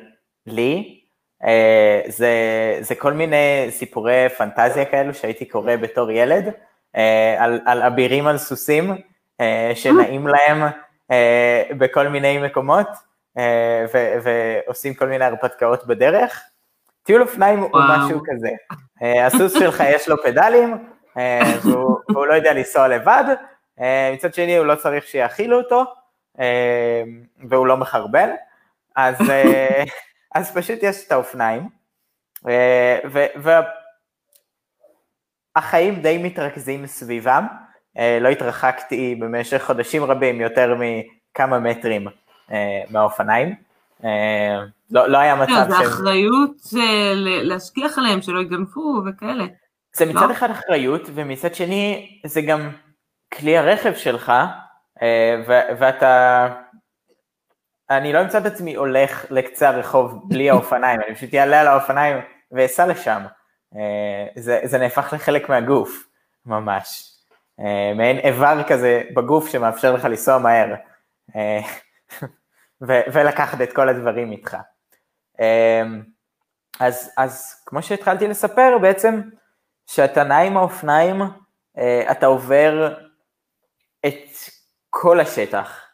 [0.47, 1.01] לי,
[2.09, 2.33] זה,
[2.81, 6.45] זה כל מיני סיפורי פנטזיה כאלו שהייתי קורא בתור ילד,
[7.39, 8.97] על, על אבירים על סוסים,
[9.41, 10.63] אה, שנעים להם
[11.79, 12.89] בכל מיני מקומות,
[13.93, 16.43] ו, ועושים כל מיני הרפתקאות בדרך.
[17.03, 18.49] טיול אופניים הוא משהו כזה.
[19.27, 20.89] הסוס שלך יש לו פדלים,
[21.63, 23.25] והוא, והוא לא יודע לנסוע לבד,
[24.15, 25.85] מצד שני הוא לא צריך שיאכילו אותו,
[27.49, 28.31] והוא לא מחרבן,
[28.97, 29.17] אז,
[30.35, 31.69] אז פשוט יש את האופניים,
[35.57, 37.47] והחיים די מתרכזים סביבם,
[38.21, 42.07] לא התרחקתי במשך חודשים רבים יותר מכמה מטרים
[42.91, 43.55] מהאופניים.
[44.91, 45.71] לא, לא היה מצב של...
[45.71, 46.57] זה אחריות
[47.43, 49.45] להשגיח עליהם, שלא יגנפו וכאלה.
[49.97, 50.33] זה מצד לא?
[50.33, 52.71] אחד אחריות, ומצד שני זה גם
[53.35, 54.33] כלי הרכב שלך,
[55.79, 56.49] ואתה
[57.91, 62.17] אני לא אמצא את עצמי הולך לקצה הרחוב בלי האופניים, אני פשוט אעלה על האופניים
[62.53, 63.23] ואסע לשם.
[63.75, 66.09] אה, זה, זה נהפך לחלק מהגוף,
[66.47, 67.13] ממש.
[67.61, 70.75] אה, מעין איבר כזה בגוף שמאפשר לך לנסוע מהר.
[71.37, 71.61] אה,
[73.13, 74.57] ולקחת את כל הדברים איתך.
[76.81, 79.21] אז, אז כמו שהתחלתי לספר, בעצם
[79.87, 81.23] כשאתה נע עם האופניים,
[82.11, 82.95] אתה עובר
[84.07, 84.29] את
[84.91, 85.87] כל השטח.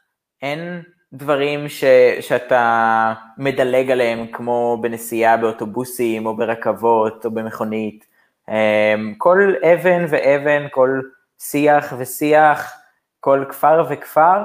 [0.43, 0.83] אין
[1.13, 1.85] דברים ש,
[2.21, 8.07] שאתה מדלג עליהם, כמו בנסיעה באוטובוסים או ברכבות או במכונית.
[8.49, 11.01] אמ, כל אבן ואבן, כל
[11.39, 12.73] שיח ושיח,
[13.21, 14.43] כל כפר וכפר,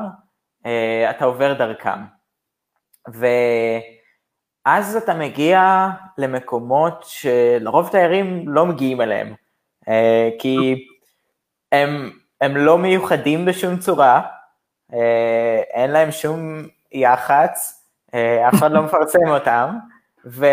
[0.66, 2.00] אה, אתה עובר דרכם.
[4.68, 9.34] ואז אתה מגיע למקומות שלרוב תיירים לא מגיעים אליהם,
[9.88, 10.88] אה, כי
[11.72, 14.22] הם, הם לא מיוחדים בשום צורה,
[15.74, 19.70] אין להם שום יח"צ, אה, אף אחד לא מפרסם אותם,
[20.26, 20.46] ו,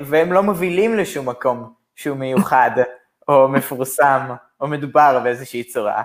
[0.00, 2.70] והם לא מובילים לשום מקום שהוא מיוחד,
[3.28, 4.20] או מפורסם,
[4.60, 6.02] או מדובר באיזושהי צורה.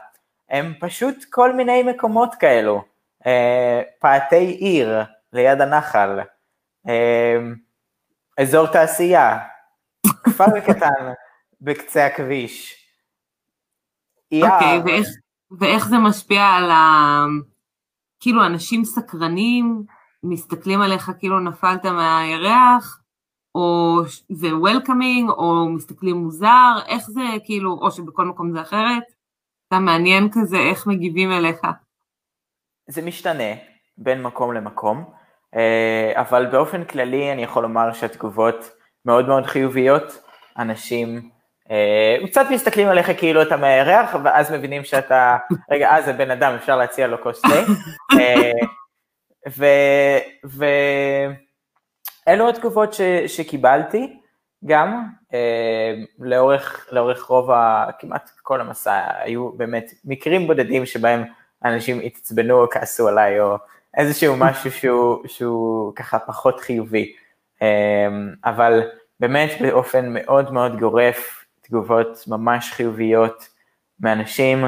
[0.49, 2.83] הם פשוט כל מיני מקומות כאלו,
[3.25, 5.01] אה, פאתי עיר
[5.33, 6.19] ליד הנחל,
[8.37, 9.37] אזור תעשייה,
[10.23, 11.13] כפר קטן
[11.61, 12.85] בקצה הכביש.
[14.33, 15.07] אוקיי, okay, ואיך,
[15.59, 17.25] ואיך זה משפיע על ה...
[18.21, 19.84] כאילו אנשים סקרנים,
[20.23, 23.01] מסתכלים עליך כאילו נפלת מהירח,
[23.55, 29.03] או זה וולקאמינג, או מסתכלים מוזר, איך זה כאילו, או שבכל מקום זה אחרת?
[29.67, 31.60] אתה מעניין כזה איך מגיבים אליך.
[32.89, 33.53] זה משתנה
[33.97, 35.03] בין מקום למקום,
[35.55, 38.71] אה, אבל באופן כללי אני יכול לומר שהתגובות
[39.05, 40.23] מאוד מאוד חיוביות,
[40.57, 41.29] אנשים
[42.25, 45.38] קצת מסתכלים עליך כאילו אתה מהירח, ואז מבינים שאתה,
[45.71, 47.47] רגע, אה, זה בן אדם, אפשר להציע לו כוס תה.
[52.27, 52.95] ואלו התגובות
[53.27, 54.17] שקיבלתי
[54.65, 61.23] גם, אה, לאורך, לאורך רוב, ה, כמעט כל המסע, היו באמת מקרים בודדים שבהם
[61.65, 63.57] אנשים התעצבנו או כעסו עליי, או
[63.97, 67.13] איזשהו משהו שהוא, שהוא ככה פחות חיובי.
[67.62, 68.07] אה,
[68.45, 68.81] אבל
[69.19, 71.40] באמת באופן מאוד מאוד גורף,
[71.71, 73.47] תגובות ממש חיוביות
[73.99, 74.65] מאנשים.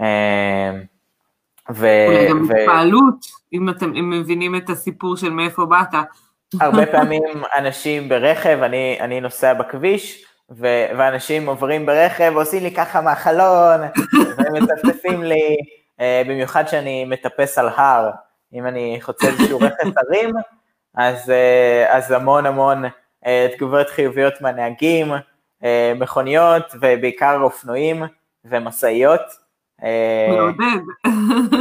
[0.00, 0.70] אה,
[1.70, 2.06] ו...
[2.06, 3.56] אולי גם התפעלות, ו...
[3.56, 5.94] אם אתם אם מבינים את הסיפור של מאיפה באת.
[6.60, 7.22] הרבה פעמים
[7.58, 10.66] אנשים ברכב, אני, אני נוסע בכביש, ו...
[10.98, 13.80] ואנשים עוברים ברכב ועושים לי ככה מהחלון,
[14.38, 15.56] ומצפצפים לי,
[16.00, 18.10] אה, במיוחד שאני מטפס על הר,
[18.54, 20.30] אם אני חוצה איזשהו רכב הרים,
[20.94, 22.84] אז, אה, אז המון המון
[23.56, 25.12] תגובות חיוביות מהנהגים,
[25.96, 28.02] מכוניות ובעיקר אופנועים
[28.44, 29.20] ומשאיות.
[29.82, 30.64] אה, מעודד.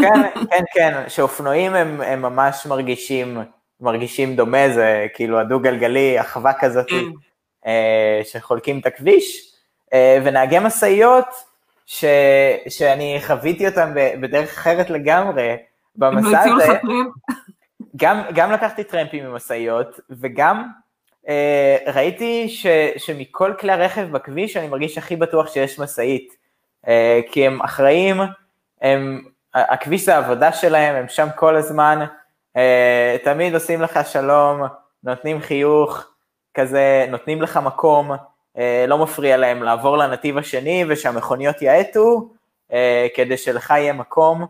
[0.02, 3.38] כן, כן, כן, שאופנועים הם, הם ממש מרגישים,
[3.82, 6.96] מרגישים דומה, זה כאילו הדו-גלגלי, אחווה כזאת, כן.
[7.66, 9.54] אה, שחולקים את הכביש,
[10.24, 11.26] ונהגי משאיות,
[11.86, 12.06] ש,
[12.70, 15.56] שאני חוויתי אותם בדרך אחרת לגמרי,
[15.96, 16.74] במסע הזה,
[17.96, 20.83] גם, גם לקחתי טרמפים עם משאיות, וגם אה,
[21.88, 26.34] ראיתי ש, שמכל כלי הרכב בכביש אני מרגיש הכי בטוח שיש משאית,
[26.88, 28.22] אה, כי הם אחראים,
[28.82, 29.22] הם,
[29.54, 32.06] הכביש זה העבודה שלהם, הם שם כל הזמן,
[32.58, 34.62] אה, תמיד עושים לך שלום,
[35.04, 36.04] נותנים חיוך,
[36.54, 38.12] כזה, נותנים לך מקום,
[38.88, 42.30] לא מפריע להם לעבור לנתיב השני ושהמכוניות יאטו,
[43.16, 44.46] כדי שלך יהיה מקום,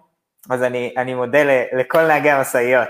[0.49, 1.39] אז אני, אני מודה
[1.73, 2.89] לכל נהגי המשאיות.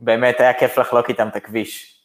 [0.00, 1.98] באמת היה כיף לחלוק איתם את הכביש.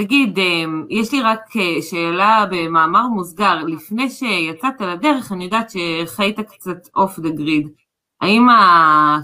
[0.00, 6.40] תגיד, אמ, יש לי רק אה, שאלה במאמר מוסגר, לפני שיצאת לדרך, אני יודעת שחיית
[6.40, 7.68] קצת אוף דה גריד.
[8.20, 9.18] האם ה...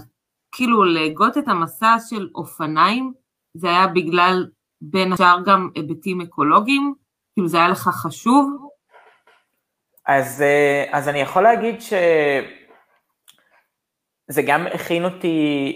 [0.51, 3.13] כאילו להגות את המסע של אופניים,
[3.53, 4.47] זה היה בגלל
[4.81, 6.93] בין השאר גם היבטים אקולוגיים?
[7.33, 8.69] כאילו זה היה לך חשוב?
[10.07, 12.01] אז, אה, אז אני יכול להגיד שזה
[14.47, 15.73] גם הכין אותי,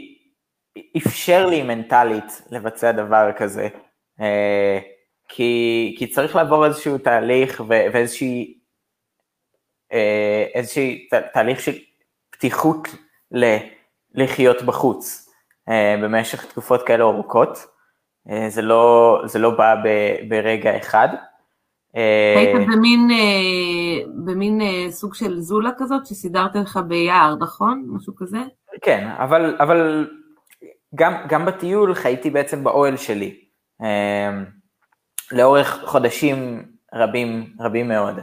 [0.98, 3.68] אפשר לי מנטלית לבצע דבר כזה.
[4.22, 4.80] אה,
[5.30, 8.60] כי, כי צריך לעבור איזשהו תהליך ואיזשהי
[9.94, 11.72] אה, איזשהי תהליך של
[12.30, 12.88] פתיחות
[13.32, 13.58] ל,
[14.16, 15.30] לחיות בחוץ
[16.02, 17.66] במשך תקופות כאלה ארוכות.
[18.48, 19.88] זה לא, זה לא בא ב,
[20.30, 21.08] ברגע אחד.
[22.38, 23.10] היית במין,
[24.26, 27.86] במין סוג של זולה כזאת שסידרת לך ביער, נכון?
[27.88, 28.38] משהו כזה?
[28.82, 30.08] כן, אבל, אבל
[30.96, 33.40] גם, גם בטיול חייתי בעצם באוהל שלי,
[35.32, 38.20] לאורך חודשים רבים, רבים מאוד.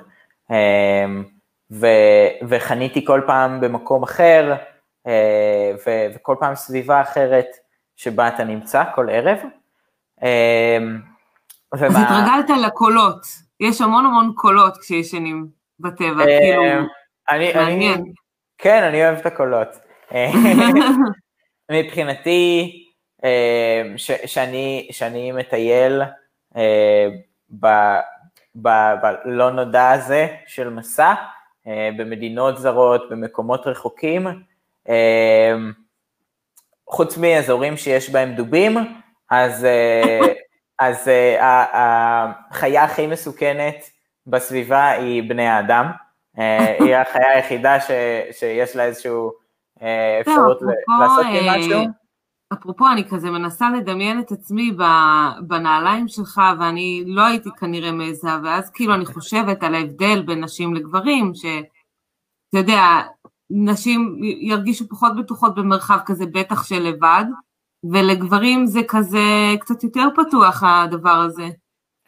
[1.70, 1.87] ו,
[2.48, 4.55] וחניתי כל פעם במקום אחר,
[5.87, 7.46] ו, וכל פעם סביבה אחרת
[7.96, 9.38] שבה אתה נמצא כל ערב.
[11.74, 11.88] ומה...
[11.88, 13.26] אז התרגלת לקולות.
[13.61, 15.48] יש המון המון קולות כשישנים
[15.81, 16.62] בטבע, אה, כאילו,
[17.55, 18.05] מעניין.
[18.59, 19.68] כן, אני אוהב את הקולות.
[21.70, 22.72] אה, מבחינתי,
[23.24, 23.83] אה,
[24.90, 26.02] שאני מטייל
[28.55, 31.14] בלא נודע הזה של מסע,
[31.96, 34.26] במדינות זרות, במקומות רחוקים,
[36.87, 38.76] חוץ מאזורים שיש בהם דובים,
[39.31, 39.66] אז
[40.79, 43.90] אז החיה הכי מסוכנת
[44.26, 45.87] בסביבה היא בני האדם.
[46.79, 47.90] היא החיה היחידה ש,
[48.33, 49.45] שיש לה איזושהי uh,
[50.20, 50.60] אפשרות
[51.00, 51.80] לעשות לי משהו.
[52.52, 54.76] אפרופו, אני כזה מנסה לדמיין את עצמי
[55.40, 60.74] בנעליים שלך, ואני לא הייתי כנראה מעיזה, ואז כאילו אני חושבת על ההבדל בין נשים
[60.74, 62.80] לגברים, שאתה יודע,
[63.50, 67.24] נשים ירגישו פחות בטוחות במרחב כזה, בטח של לבד,
[67.92, 71.48] ולגברים זה כזה קצת יותר פתוח הדבר הזה.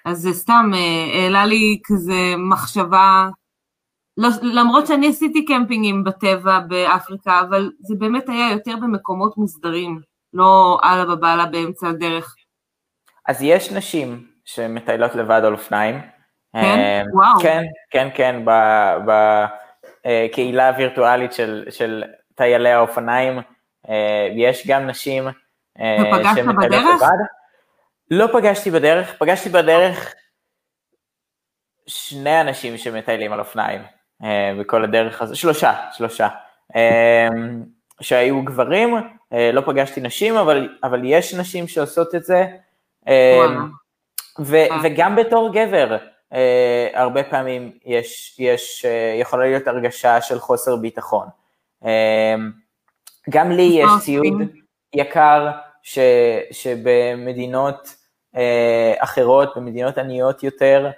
[0.05, 3.29] אז זה סתם אה, העלה לי כזה מחשבה,
[4.19, 10.01] לא, למרות שאני עשיתי קמפינגים בטבע באפריקה, אבל זה באמת היה יותר במקומות מוסדרים,
[10.33, 12.35] לא אללה בבעלה באמצע הדרך.
[13.27, 16.01] אז יש נשים שמטיילות לבד על אופניים.
[16.53, 16.59] כן?
[16.63, 17.41] אה, וואו.
[17.43, 18.45] כן, כן, כן,
[20.05, 22.05] בקהילה אה, הווירטואלית של, של
[22.35, 23.41] טיילי האופניים,
[24.37, 25.25] יש גם נשים
[25.79, 26.85] ופגשת בדרך?
[26.97, 27.19] לבד.
[28.11, 30.15] לא פגשתי בדרך, פגשתי בדרך
[31.87, 33.98] שני אנשים שמטיילים על אופניים אה,
[34.61, 36.29] בכל הדרך הזאת, שלושה, שלושה,
[36.77, 37.29] אה,
[38.01, 38.95] שהיו גברים,
[39.33, 42.47] אה, לא פגשתי נשים, אבל, אבל יש נשים שעושות את זה,
[44.41, 45.97] ו, וגם בתור גבר,
[46.95, 48.87] הרבה פעמים יש, יש,
[49.21, 51.29] יכולה להיות הרגשה של חוסר ביטחון.
[53.31, 54.43] גם לי יש ציוד
[54.95, 55.51] יקר,
[55.83, 55.99] ש,
[56.51, 57.95] שבמדינות
[58.37, 60.91] אה, אחרות, במדינות עניות יותר, אה,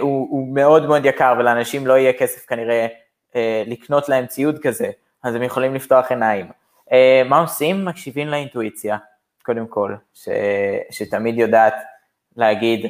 [0.00, 2.86] הוא, הוא מאוד מאוד יקר ולאנשים לא יהיה כסף כנראה
[3.36, 4.90] אה, לקנות להם ציוד כזה,
[5.22, 6.46] אז הם יכולים לפתוח עיניים.
[6.92, 7.84] אה, מה עושים?
[7.84, 8.96] מקשיבים לאינטואיציה,
[9.42, 10.28] קודם כל, ש,
[10.90, 11.74] שתמיד יודעת
[12.36, 12.86] להגיד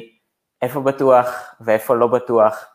[0.61, 2.65] איפה בטוח ואיפה לא בטוח,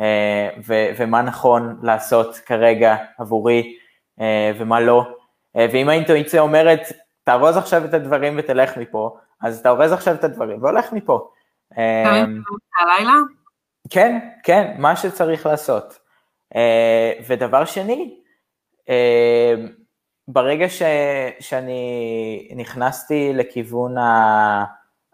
[0.00, 3.76] אה, ו, ומה נכון לעשות כרגע עבורי
[4.20, 5.06] אה, ומה לא.
[5.56, 6.80] אה, ואם האינטואיציה אומרת,
[7.24, 11.30] תארוז עכשיו את הדברים ותלך מפה, אז תארוז עכשיו את הדברים והולך מפה.
[12.80, 13.12] הלילה?
[13.90, 15.98] כן, כן, מה שצריך לעשות.
[16.56, 18.20] אה, ודבר שני,
[18.88, 19.54] אה,
[20.28, 20.82] ברגע ש,
[21.40, 23.94] שאני נכנסתי לכיוון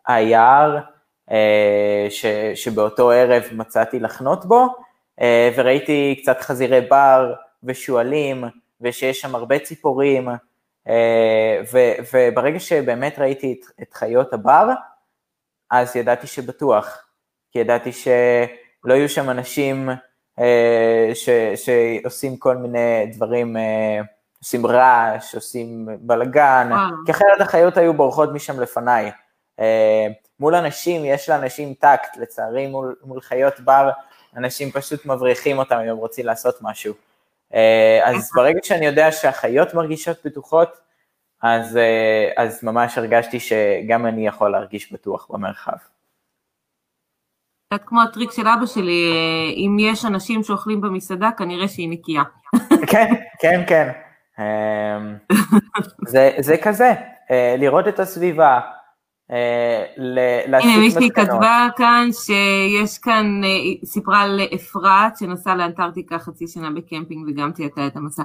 [0.07, 0.79] היער,
[1.31, 4.67] אה, ש, שבאותו ערב מצאתי לחנות בו,
[5.57, 8.45] וראיתי קצת חזירי בר ושועלים,
[8.81, 10.29] ושיש שם הרבה ציפורים,
[11.73, 11.79] ו,
[12.13, 14.69] וברגע שבאמת ראיתי את, את חיות הבר,
[15.71, 17.06] אז ידעתי שבטוח,
[17.57, 19.89] כי ידעתי שלא יהיו שם אנשים
[20.39, 24.01] אה, ש, שעושים כל מיני דברים, אה,
[24.39, 26.71] עושים רעש, עושים בלאגן,
[27.07, 29.11] כי אחרת החיות היו בורחות משם לפניי.
[30.41, 33.91] מול אנשים, יש לאנשים טקט, לצערי מול, מול חיות בר,
[34.37, 36.95] אנשים פשוט מבריחים אותם אם הם רוצים לעשות משהו.
[37.55, 40.77] אה, אז ברגע שאני יודע שהחיות מרגישות בטוחות,
[41.43, 45.77] אז, אה, אז ממש הרגשתי שגם אני יכול להרגיש בטוח במרחב.
[47.69, 52.23] קצת כמו הטריק של אבא שלי, אה, אם יש אנשים שאוכלים במסעדה, כנראה שהיא נקייה.
[52.91, 53.93] כן, כן, כן.
[56.07, 56.93] זה, זה כזה,
[57.59, 58.61] לראות את הסביבה,
[59.29, 67.29] הנה, מישהי כתבה כאן שיש כאן, אה, סיפרה על אפרת שנסעה לאנטארקטיקה חצי שנה בקמפינג
[67.29, 68.23] וגם תיעתה את המסע.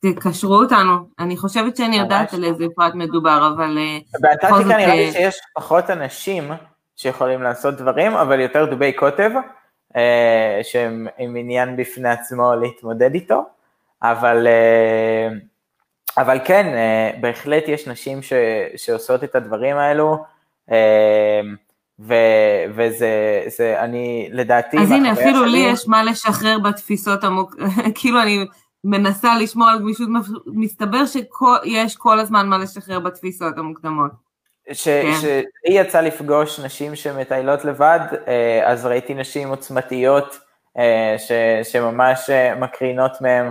[0.00, 3.78] תקשרו אותנו, אני חושבת שאני יודעת על איזה פרט מדובר, אבל...
[4.20, 6.44] באנטארקטיקה נראה לי שיש פחות אנשים
[7.00, 9.30] שיכולים לעשות דברים, אבל יותר דובי קוטב,
[10.62, 13.44] שהם עם עניין בפני עצמו להתמודד איתו,
[14.02, 14.46] אבל,
[16.18, 16.66] אבל כן,
[17.20, 18.32] בהחלט יש נשים ש,
[18.76, 20.24] שעושות את הדברים האלו,
[22.00, 22.14] ו,
[22.74, 24.78] וזה, זה, אני, לדעתי...
[24.78, 25.50] אז הנה, אפילו שלי...
[25.50, 27.54] לי יש מה לשחרר בתפיסות המוק...
[27.98, 28.46] כאילו אני
[28.84, 30.08] מנסה לשמור על גמישות,
[30.46, 34.29] מסתבר שיש כל הזמן מה לשחרר בתפיסות המוקדמות.
[34.84, 35.10] כן.
[35.68, 40.38] יצא לפגוש נשים שמטיילות לבד, אה, אז ראיתי נשים עוצמתיות
[40.78, 41.32] אה, ש,
[41.72, 43.50] שממש אה, מקרינות מהן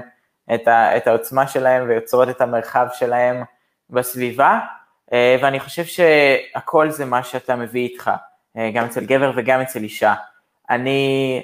[0.54, 3.44] את, ה, את העוצמה שלהן ויוצרות את המרחב שלהן
[3.90, 4.60] בסביבה,
[5.42, 8.12] ואני חושב שהכל זה מה שאתה מביא איתך.
[8.74, 10.14] גם אצל גבר וגם אצל אישה.
[10.70, 11.42] אני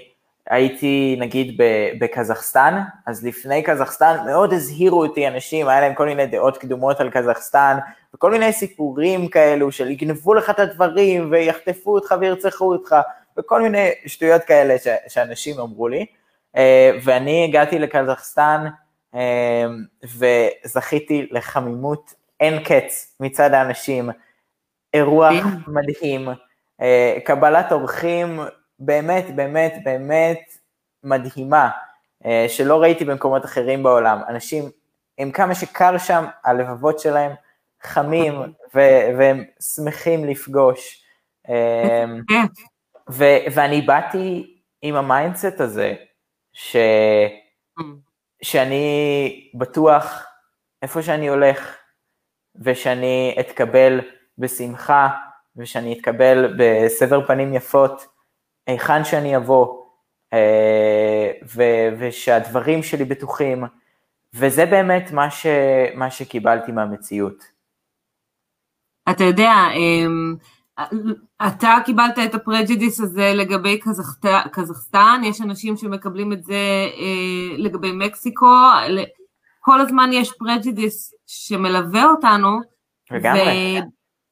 [0.50, 1.62] הייתי נגיד
[2.00, 7.10] בקזחסטן, אז לפני קזחסטן מאוד הזהירו אותי אנשים, היה להם כל מיני דעות קדומות על
[7.10, 7.78] קזחסטן,
[8.16, 12.96] וכל מיני סיפורים כאלו של יגנבו לך את הדברים ויחטפו אותך וירצחו אותך,
[13.38, 16.06] וכל מיני שטויות כאלה ש, שאנשים אמרו לי.
[16.58, 18.66] אה, ואני הגעתי לקזחסטן
[19.16, 19.66] אה,
[20.04, 24.10] וזכיתי לחמימות אין קץ מצד האנשים,
[24.94, 25.34] אירוח
[25.68, 26.30] מדהים.
[26.82, 28.40] אה, קבלת אורחים
[28.80, 30.40] באמת, באמת, באמת
[31.04, 31.70] מדהימה,
[32.48, 34.22] שלא ראיתי במקומות אחרים בעולם.
[34.28, 34.64] אנשים,
[35.18, 37.32] עם כמה שקר שם, הלבבות שלהם
[37.86, 38.34] חמים,
[38.76, 39.44] ו- והם
[39.76, 41.04] שמחים לפגוש.
[41.50, 42.06] אה,
[43.12, 45.94] ו- ואני באתי עם ה mindset הזה,
[46.54, 46.76] ש-
[48.42, 50.26] שאני בטוח
[50.82, 51.76] איפה שאני הולך,
[52.62, 54.02] ושאני אתקבל
[54.38, 55.10] בשמחה
[55.56, 58.06] ושאני אתקבל בסבר פנים יפות
[58.68, 59.84] היכן שאני אבוא,
[60.34, 63.64] אה, ו- ושהדברים שלי בטוחים,
[64.34, 65.46] וזה באמת מה, ש-
[65.96, 67.55] מה שקיבלתי מהמציאות.
[69.10, 70.36] אתה יודע, אמ,
[71.48, 73.80] אתה קיבלת את ה prejudice הזה לגבי.
[74.52, 78.56] קזחסטן, יש אנשים שמקבלים את זה אה, לגבי מקסיקו,
[79.60, 82.60] כל הזמן יש prejudice שמלווה אותנו,
[83.12, 83.82] לגמרי.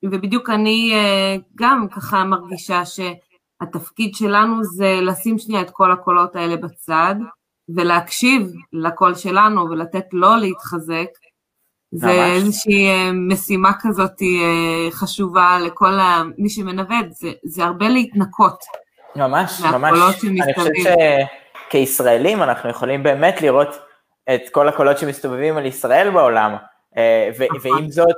[0.03, 6.57] ובדיוק אני אה, גם ככה מרגישה שהתפקיד שלנו זה לשים שנייה את כל הקולות האלה
[6.57, 7.15] בצד,
[7.75, 11.07] ולהקשיב לקול שלנו ולתת לו להתחזק.
[11.95, 12.17] זה ממש.
[12.17, 15.93] איזושהי אה, משימה כזאת אה, חשובה לכל
[16.37, 18.63] מי שמנווט, זה, זה הרבה להתנקות.
[19.15, 20.23] ממש, ממש.
[20.23, 20.73] אני חושבת
[21.69, 23.79] שכישראלים אנחנו יכולים באמת לראות
[24.35, 26.55] את כל הקולות שמסתובבים על ישראל בעולם,
[26.91, 27.57] נכון.
[27.63, 28.15] ועם זאת,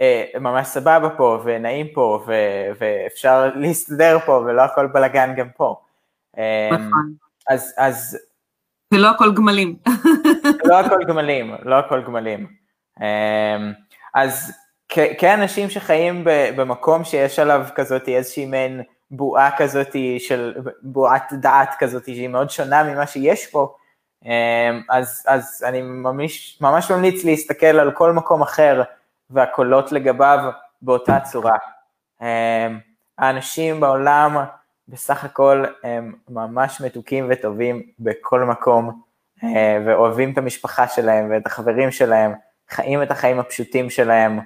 [0.00, 5.76] אה, ממש סבבה פה, ונעים פה, ו- ואפשר להסתדר פה, ולא הכל בלאגן גם פה.
[6.38, 7.12] אה, נכון.
[7.50, 8.18] אז, אז...
[8.90, 9.76] זה לא הכל גמלים.
[10.64, 12.63] לא הכל גמלים, לא הכל גמלים.
[13.02, 13.56] אה,
[14.14, 14.52] אז
[15.18, 16.22] כאנשים שחיים
[16.56, 22.82] במקום שיש עליו כזאת איזושהי מעין בועה כזאת של, בועת דעת כזאת שהיא מאוד שונה
[22.82, 23.74] ממה שיש פה,
[24.90, 28.82] אז, אז אני ממש, ממש ממליץ להסתכל על כל מקום אחר
[29.30, 30.50] והקולות לגביו
[30.82, 31.56] באותה צורה.
[32.22, 32.78] אמ,
[33.18, 34.36] האנשים בעולם
[34.88, 39.00] בסך הכל הם ממש מתוקים וטובים בכל מקום,
[39.44, 42.32] אה, ואוהבים את המשפחה שלהם ואת החברים שלהם,
[42.70, 44.40] חיים את החיים הפשוטים שלהם,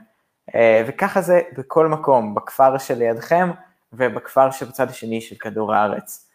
[0.55, 3.51] אה, וככה זה בכל מקום, בכפר שלידכם
[3.93, 6.29] ובכפר שבצד השני של כדור הארץ.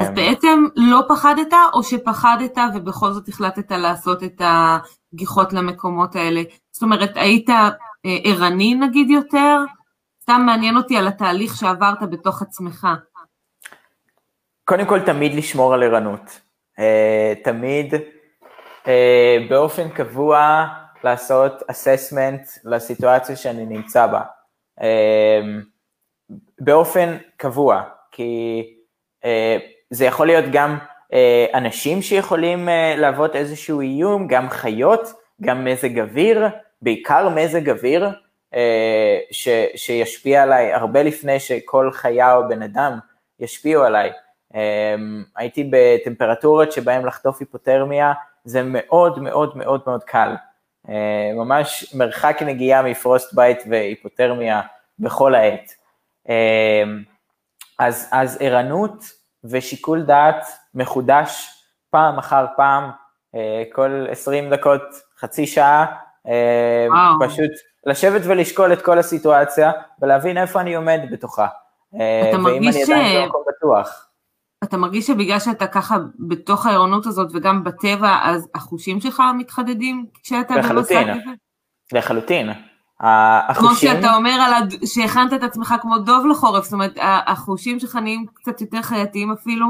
[0.00, 6.42] אז אמ, בעצם לא פחדת, או שפחדת ובכל זאת החלטת לעשות את הגיחות למקומות האלה?
[6.72, 7.68] זאת אומרת, היית אה,
[8.24, 9.58] ערני נגיד יותר?
[10.22, 12.86] סתם מעניין אותי על התהליך שעברת בתוך עצמך.
[14.64, 16.40] קודם כל, תמיד לשמור על ערנות.
[16.78, 17.94] אה, תמיד
[18.86, 20.66] אה, באופן קבוע
[21.06, 24.20] לעשות אססמנט לסיטואציה שאני נמצא בה.
[26.60, 27.82] באופן קבוע,
[28.12, 28.62] כי
[29.90, 30.78] זה יכול להיות גם
[31.54, 36.46] אנשים שיכולים להוות איזשהו איום, גם חיות, גם מזג אוויר,
[36.82, 38.08] בעיקר מזג אוויר,
[38.54, 42.98] אה, ש, שישפיע עליי הרבה לפני שכל חיה או בן אדם
[43.40, 44.10] ישפיעו עליי.
[44.54, 44.94] אה,
[45.36, 48.12] הייתי בטמפרטורות שבהן לחטוף היפותרמיה
[48.44, 50.34] זה מאוד מאוד מאוד מאוד קל.
[50.88, 54.60] אה, ממש מרחק נגיעה מפרוסט בית והיפותרמיה
[54.98, 55.70] בכל העת.
[57.78, 59.04] אז, אז ערנות
[59.44, 61.48] ושיקול דעת מחודש
[61.90, 62.90] פעם אחר פעם,
[63.72, 64.82] כל 20 דקות
[65.18, 65.86] חצי שעה,
[66.28, 67.28] אה, וואו.
[67.30, 67.50] פשוט
[67.86, 69.72] לשבת ולשקול את כל הסיטואציה
[70.02, 71.46] ולהבין איפה אני עומד בתוכה.
[72.00, 72.78] אה, אתה מרגיש ש...
[72.78, 74.05] ואם אני עדיין במקום בטוח.
[74.64, 75.96] אתה מרגיש שבגלל שאתה ככה
[76.28, 81.12] בתוך העירונות הזאת וגם בטבע, אז החושים שלך מתחדדים כשאתה במסע כזה?
[81.92, 82.50] לחלוטין.
[83.00, 83.68] החושים...
[83.68, 84.74] כמו שאתה אומר על הד...
[84.84, 89.66] שהכנת את עצמך כמו דוב לחורף, זאת אומרת, החושים שלך נהיים קצת יותר חייתיים אפילו,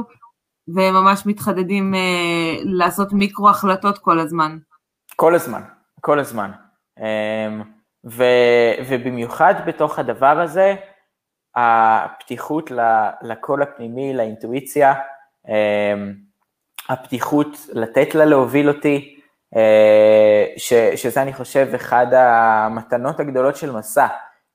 [0.69, 4.59] והם ממש מתחדדים אה, לעשות מיקרו החלטות כל הזמן.
[5.17, 5.63] כל הזמן,
[6.01, 6.51] כל הזמן.
[6.99, 7.63] אה,
[8.11, 8.25] ו,
[8.89, 10.75] ובמיוחד בתוך הדבר הזה,
[11.57, 12.71] הפתיחות
[13.23, 14.95] לקול הפנימי, לאינטואיציה,
[15.49, 16.15] אמ,
[16.89, 19.17] הפתיחות לתת לה להוביל אותי,
[19.57, 24.07] אה, ש, שזה אני חושב אחד המתנות הגדולות של מסע,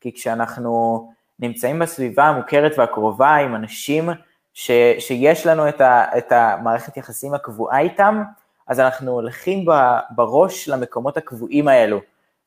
[0.01, 4.09] כי כשאנחנו נמצאים בסביבה המוכרת והקרובה עם אנשים
[4.53, 8.23] ש, שיש לנו את, ה, את המערכת יחסים הקבועה איתם,
[8.67, 9.65] אז אנחנו הולכים
[10.09, 11.99] בראש למקומות הקבועים האלו,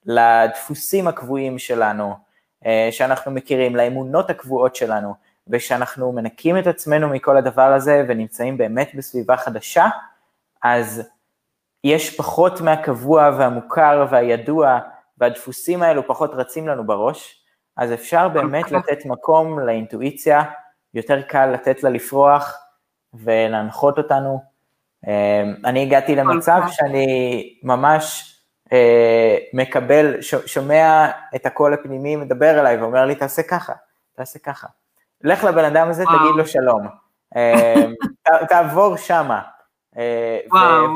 [0.06, 2.14] לדפוסים הקבועים שלנו,
[2.90, 5.14] שאנחנו מכירים, לאמונות הקבועות שלנו,
[5.48, 9.86] ושאנחנו מנקים את עצמנו מכל הדבר הזה ונמצאים באמת בסביבה חדשה,
[10.62, 11.08] אז
[11.84, 14.78] יש פחות מהקבוע והמוכר והידוע,
[15.18, 17.44] והדפוסים האלו פחות רצים לנו בראש,
[17.76, 20.42] אז אפשר באמת לתת מקום לאינטואיציה,
[20.94, 22.58] יותר קל לתת לה לפרוח
[23.14, 24.42] ולהנחות אותנו.
[25.08, 27.06] אה, אני הגעתי למצב שאני
[27.62, 28.33] ממש אה,
[29.52, 33.72] מקבל, שומע את הקול הפנימי מדבר אליי ואומר לי, תעשה ככה,
[34.16, 34.66] תעשה ככה.
[35.24, 36.18] לך לבן אדם הזה, וואו.
[36.18, 36.86] תגיד לו שלום.
[37.36, 37.84] אה,
[38.48, 39.40] תעבור שמה.
[39.98, 40.38] אה,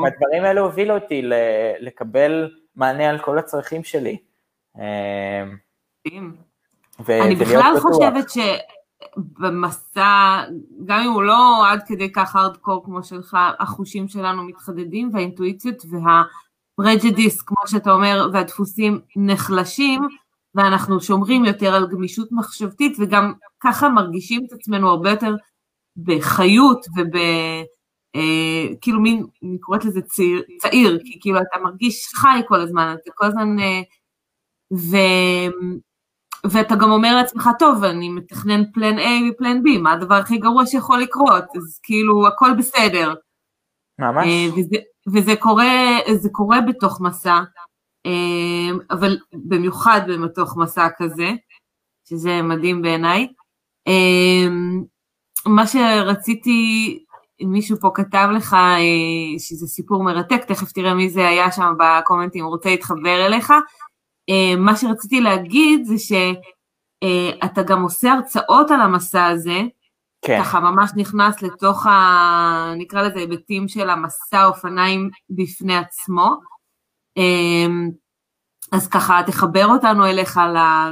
[0.03, 1.21] והדברים האלה הובילו אותי
[1.79, 4.17] לקבל מענה על כל הצרכים שלי.
[7.09, 8.25] אני בכלל חושבת
[9.37, 10.41] שבמסע,
[10.85, 16.23] גם אם הוא לא עד כדי כך הארדקור כמו שלך, החושים שלנו מתחדדים והאינטואיציות וה...
[16.83, 20.01] פרג'דיס, כמו שאתה אומר, והדפוסים נחלשים,
[20.55, 25.35] ואנחנו שומרים יותר על גמישות מחשבתית, וגם ככה מרגישים את עצמנו הרבה יותר
[25.97, 27.15] בחיות וב...
[28.15, 32.95] אה, כאילו מין, אני קוראת לזה צעיר, צעיר, כי כאילו אתה מרגיש חי כל הזמן,
[33.03, 33.59] אתה כל הזמן...
[33.59, 33.81] אה,
[34.73, 34.97] ו...
[36.51, 40.65] ואתה גם אומר לעצמך, טוב, אני מתכנן פלן A ופלן B, מה הדבר הכי גרוע
[40.65, 41.43] שיכול לקרות?
[41.55, 43.13] אז כאילו, הכל בסדר.
[43.99, 44.27] ממש.
[44.27, 44.75] אה, וזה,
[45.07, 45.99] וזה קורה,
[46.31, 47.39] קורה בתוך מסע,
[48.05, 51.31] אה, אבל במיוחד בתוך מסע כזה,
[52.09, 53.27] שזה מדהים בעיניי.
[53.87, 54.47] אה,
[55.45, 56.99] מה שרציתי,
[57.41, 58.55] מישהו פה כתב לך
[59.37, 63.53] שזה סיפור מרתק, תכף תראה מי זה היה שם בקומנטים, רוצה להתחבר אליך.
[64.57, 69.61] מה שרציתי להגיד זה שאתה גם עושה הרצאות על המסע הזה,
[70.21, 70.39] כן.
[70.43, 72.73] ככה ממש נכנס לתוך ה...
[72.77, 76.35] נקרא לזה היבטים של המסע אופניים בפני עצמו.
[77.17, 77.89] אמ,
[78.71, 80.39] אז ככה תחבר אותנו אליך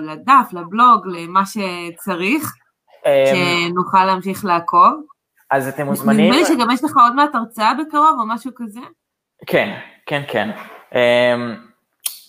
[0.01, 2.53] לדף, לבלוג, למה שצריך,
[3.05, 3.11] אמ,
[3.69, 4.93] שנוכל להמשיך לעקוב.
[5.51, 6.25] אז אתם מוזמנים...
[6.25, 8.79] נדמה לי שגם יש לך עוד מעט הרצאה בקרוב או משהו כזה.
[9.47, 10.49] כן, כן, כן.
[10.95, 11.55] אמ,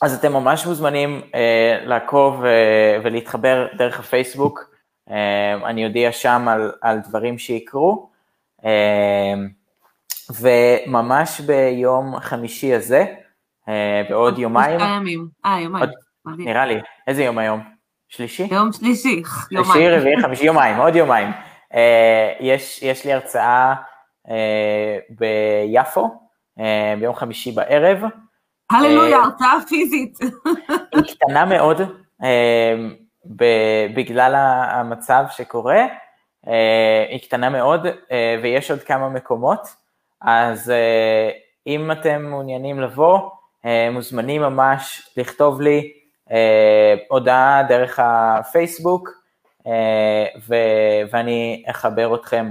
[0.03, 4.68] אז אתם ממש מוזמנים אה, לעקוב אה, ולהתחבר דרך הפייסבוק.
[5.11, 8.09] אמ, אני אודיע שם על, על דברים שיקרו,
[8.64, 9.48] אמ,
[10.40, 13.04] וממש ביום חמישי הזה,
[13.68, 15.84] אה, בעוד יומיים, ימים, אה יומיים,
[16.24, 17.61] עוד, נראה לי, איזה יום היום?
[18.09, 18.48] שלישי?
[18.50, 19.22] יום שלישי.
[19.48, 21.28] שלישי, רביעי, חמישי, יומיים, עוד יומיים.
[21.74, 23.74] אה, יש, יש לי הרצאה
[24.30, 26.20] אה, ביפו,
[26.98, 28.02] ביום חמישי בערב.
[28.70, 30.18] הללויה, הרצאה פיזית.
[30.94, 31.80] היא קטנה מאוד,
[33.95, 34.35] בגלל
[34.70, 35.87] המצב שקורה,
[36.47, 39.68] אה, היא קטנה מאוד אה, ויש עוד כמה מקומות,
[40.20, 41.31] אז אה,
[41.66, 43.31] אם אתם מעוניינים לבוא,
[43.93, 45.93] מוזמנים ממש לכתוב לי
[47.09, 49.09] הודעה דרך הפייסבוק,
[51.11, 52.51] ואני אחבר אתכם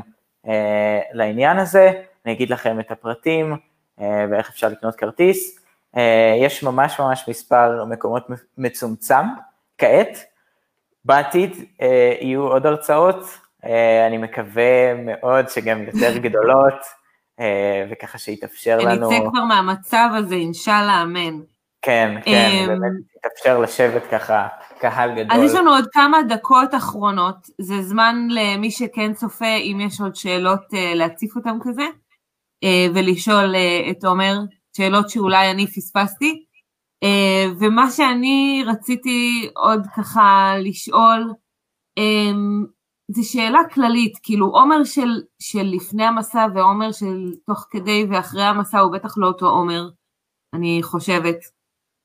[1.13, 1.91] לעניין הזה,
[2.25, 3.57] אני אגיד לכם את הפרטים
[3.97, 5.65] ואיך אפשר לקנות כרטיס.
[6.38, 9.25] יש ממש ממש מספר מקומות מצומצם
[9.78, 10.17] כעת,
[11.07, 13.23] בעתיד אה, יהיו עוד הרצאות,
[13.65, 16.81] אה, אני מקווה מאוד שגם יותר גדולות,
[17.39, 19.11] אה, וככה שיתאפשר לנו...
[19.11, 21.39] שנצא כבר מהמצב הזה, אינשאללה, אמן.
[21.81, 24.47] כן, כן, אמ, באמת יתאפשר לשבת ככה,
[24.79, 25.37] קהל גדול.
[25.37, 30.15] אז יש לנו עוד כמה דקות אחרונות, זה זמן למי שכן צופה, אם יש עוד
[30.15, 30.61] שאלות
[30.95, 31.85] להציף אותם כזה,
[32.93, 33.55] ולשאול
[33.91, 34.37] את עומר
[34.77, 36.46] שאלות שאולי אני פספסתי.
[37.03, 41.33] אה, ומה שאני רציתי עוד ככה לשאול,
[41.97, 42.65] אמ,
[43.11, 48.79] זה שאלה כללית, כאילו עומר של, של לפני המסע ועומר של תוך כדי ואחרי המסע
[48.79, 49.89] הוא בטח לא אותו עומר,
[50.53, 51.37] אני חושבת.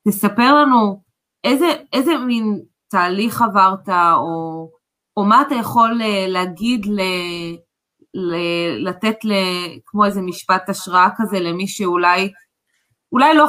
[0.08, 1.02] תספר לנו
[1.44, 4.70] איזה, איזה מין תהליך עברת, או,
[5.16, 7.00] או מה אתה יכול אה, להגיד ל,
[8.88, 9.16] לתת
[9.86, 12.32] כמו איזה משפט השראה כזה למי שאולי,
[13.12, 13.46] אולי לא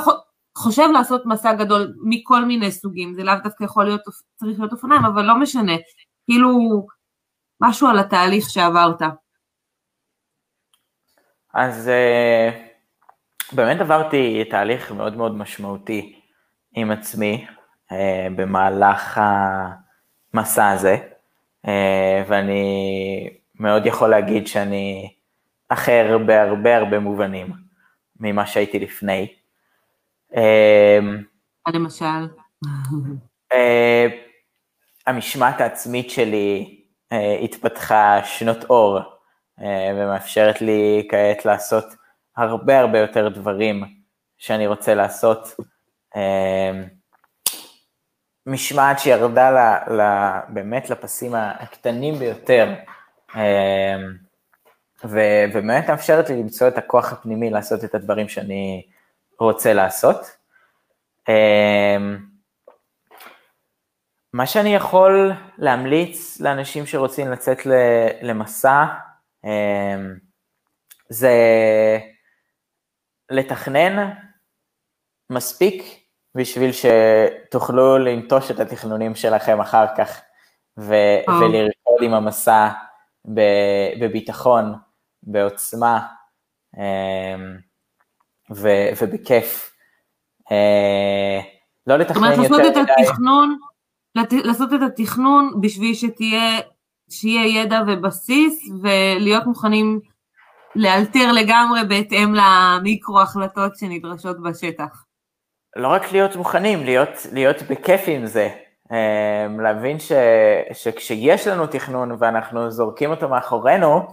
[0.57, 4.01] חושב לעשות מסע גדול מכל מיני סוגים, זה לאו דווקא יכול להיות,
[4.35, 5.73] צריך להיות אופניים, אבל לא משנה,
[6.25, 6.49] כאילו
[7.61, 9.01] משהו על התהליך שעברת.
[11.53, 12.49] אז אה,
[13.51, 16.19] באמת עברתי תהליך מאוד מאוד משמעותי
[16.75, 17.45] עם עצמי
[17.91, 19.21] אה, במהלך
[20.33, 20.97] המסע הזה,
[21.67, 23.29] אה, ואני
[23.59, 25.13] מאוד יכול להגיד שאני
[25.69, 27.47] אחר בהרבה הרבה מובנים
[28.19, 29.42] ממה שהייתי לפני.
[31.73, 32.27] למשל?
[35.07, 36.79] המשמעת העצמית שלי
[37.43, 38.99] התפתחה שנות אור
[39.61, 41.86] אה, ומאפשרת לי כעת לעשות
[42.38, 43.84] הרבה הרבה יותר דברים
[44.38, 45.47] שאני רוצה לעשות.
[46.15, 46.84] אה,
[48.45, 49.57] משמעת שירדה ל,
[49.93, 50.01] ל,
[50.49, 52.73] באמת לפסים הקטנים ביותר,
[53.36, 53.95] אה,
[55.03, 58.86] ובאמת מאפשרת לי למצוא את הכוח הפנימי לעשות את הדברים שאני
[59.43, 60.17] רוצה לעשות.
[64.33, 67.57] מה שאני יכול להמליץ לאנשים שרוצים לצאת
[68.21, 68.85] למסע,
[69.43, 70.15] אמ,
[71.09, 71.33] זה
[73.31, 74.13] לתכנן
[75.29, 75.83] מספיק
[76.35, 80.21] בשביל שתוכלו לנטוש את התכנונים שלכם אחר כך
[80.77, 81.31] ו- oh.
[81.31, 82.69] ולרקוד עם המסע
[83.99, 84.75] בביטחון,
[85.23, 86.07] בעוצמה
[86.77, 87.57] אמ,
[88.51, 89.71] ו- ובכיף.
[90.51, 91.39] אה,
[91.87, 92.47] לא לתכנן יותר מדי.
[92.47, 93.57] זאת אומרת, לעשות את התכנון,
[94.45, 96.59] לעשות את התכנון בשביל שתהיה
[97.09, 99.99] שיהיה ידע ובסיס ולהיות מוכנים
[100.75, 105.05] לאלתר לגמרי בהתאם למיקרו החלטות שנדרשות בשטח.
[105.75, 108.49] לא רק להיות מוכנים, להיות, להיות בכיף עם זה.
[108.91, 110.11] אמ, להבין ש,
[110.73, 114.07] שכשיש לנו תכנון ואנחנו זורקים אותו מאחורינו,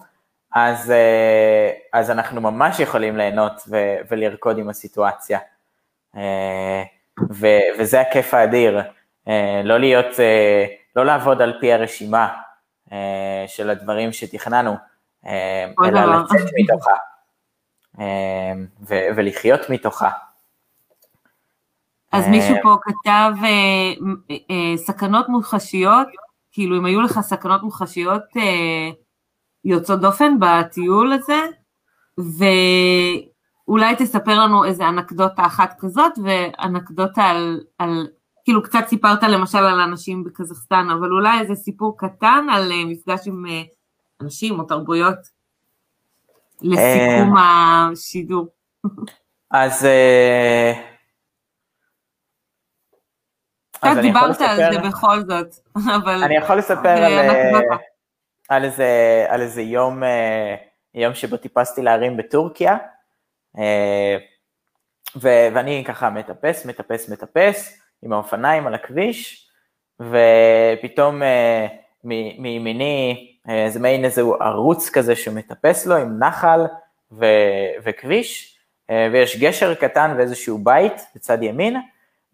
[0.54, 3.76] אז, אה, אז אנחנו ממש יכולים ליהנות ו,
[4.10, 5.38] ולרקוד עם הסיטואציה.
[6.16, 6.82] אה,
[7.30, 7.46] ו,
[7.78, 8.80] וזה הכיף האדיר,
[9.28, 10.06] אה, לא להיות,
[10.96, 12.28] לא לעבוד על פי הרשימה,
[13.46, 14.76] של הדברים שתכננו,
[15.84, 16.90] אלא לצאת מתוכה
[18.00, 18.52] אה,
[18.88, 20.10] ולחיות מתוכה.
[22.12, 23.32] אז מישהו פה כתב
[24.76, 26.08] סכנות מוחשיות,
[26.52, 28.22] כאילו אם היו לך סכנות מוחשיות
[29.64, 31.40] יוצאות דופן בטיול הזה,
[32.18, 38.06] ואולי תספר לנו איזה אנקדוטה אחת כזאת, ואנקדוטה על, על
[38.44, 43.26] כאילו קצת סיפרת למשל על אנשים בקזחסטן, אבל אולי איזה סיפור קטן על אה, מפגש
[43.26, 43.62] עם אה,
[44.20, 45.18] אנשים או תרבויות
[46.62, 48.48] לסיכום השידור.
[49.50, 49.86] אז...
[53.72, 55.54] קצת דיברת על זה בכל זאת,
[55.96, 56.22] אבל...
[56.22, 57.28] אני יכול לספר על,
[58.50, 60.02] על, איזה, על איזה יום,
[60.94, 62.76] יום שבו טיפסתי להרים בטורקיה,
[65.16, 69.50] ואני ככה מטפס, מטפס, מטפס, עם האופניים על הכביש,
[70.00, 71.66] ופתאום אה,
[72.04, 76.60] מימיני אה, מעין איזה ערוץ כזה שמטפס לו עם נחל
[77.12, 78.58] ו- וכביש,
[78.90, 81.76] אה, ויש גשר קטן ואיזשהו בית בצד ימין,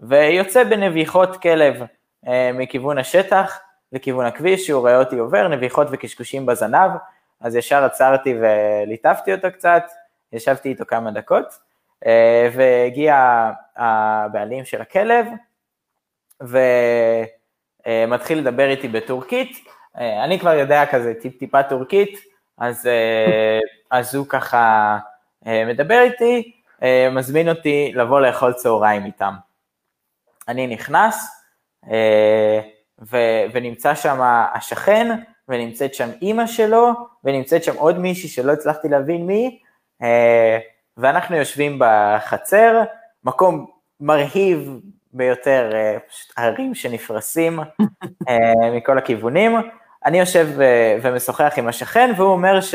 [0.01, 1.83] ויוצא בנביחות כלב
[2.55, 3.61] מכיוון השטח
[3.93, 6.91] לכיוון הכביש, שהוא רואה אותי עובר, נביחות וקשקושים בזנב,
[7.41, 9.85] אז ישר עצרתי וליטפתי אותו קצת,
[10.33, 11.59] ישבתי איתו כמה דקות,
[12.53, 13.17] והגיע
[13.77, 15.27] הבעלים של הכלב,
[17.87, 19.67] ומתחיל לדבר איתי בטורקית,
[19.99, 22.21] אה, אני כבר יודע כזה טיפ טיפה טורקית,
[22.59, 23.59] אז, אה,
[23.91, 24.99] אז הוא ככה
[25.47, 26.53] אה, מדבר איתי,
[27.13, 29.35] מזמין אותי לבוא לאכול צהריים איתם.
[30.49, 31.45] אני נכנס,
[33.03, 33.17] ו,
[33.53, 34.21] ונמצא שם
[34.55, 35.17] השכן,
[35.49, 36.93] ונמצאת שם אימא שלו,
[37.25, 39.59] ונמצאת שם עוד מישהי שלא הצלחתי להבין מי,
[40.97, 42.83] ואנחנו יושבים בחצר,
[43.25, 43.67] מקום
[44.01, 44.81] מרהיב,
[45.17, 47.61] ביותר אה, פשוט הרים שנפרסים
[48.29, 49.57] אה, מכל הכיוונים.
[50.05, 52.75] אני יושב אה, ומשוחח עם השכן, והוא אומר ש,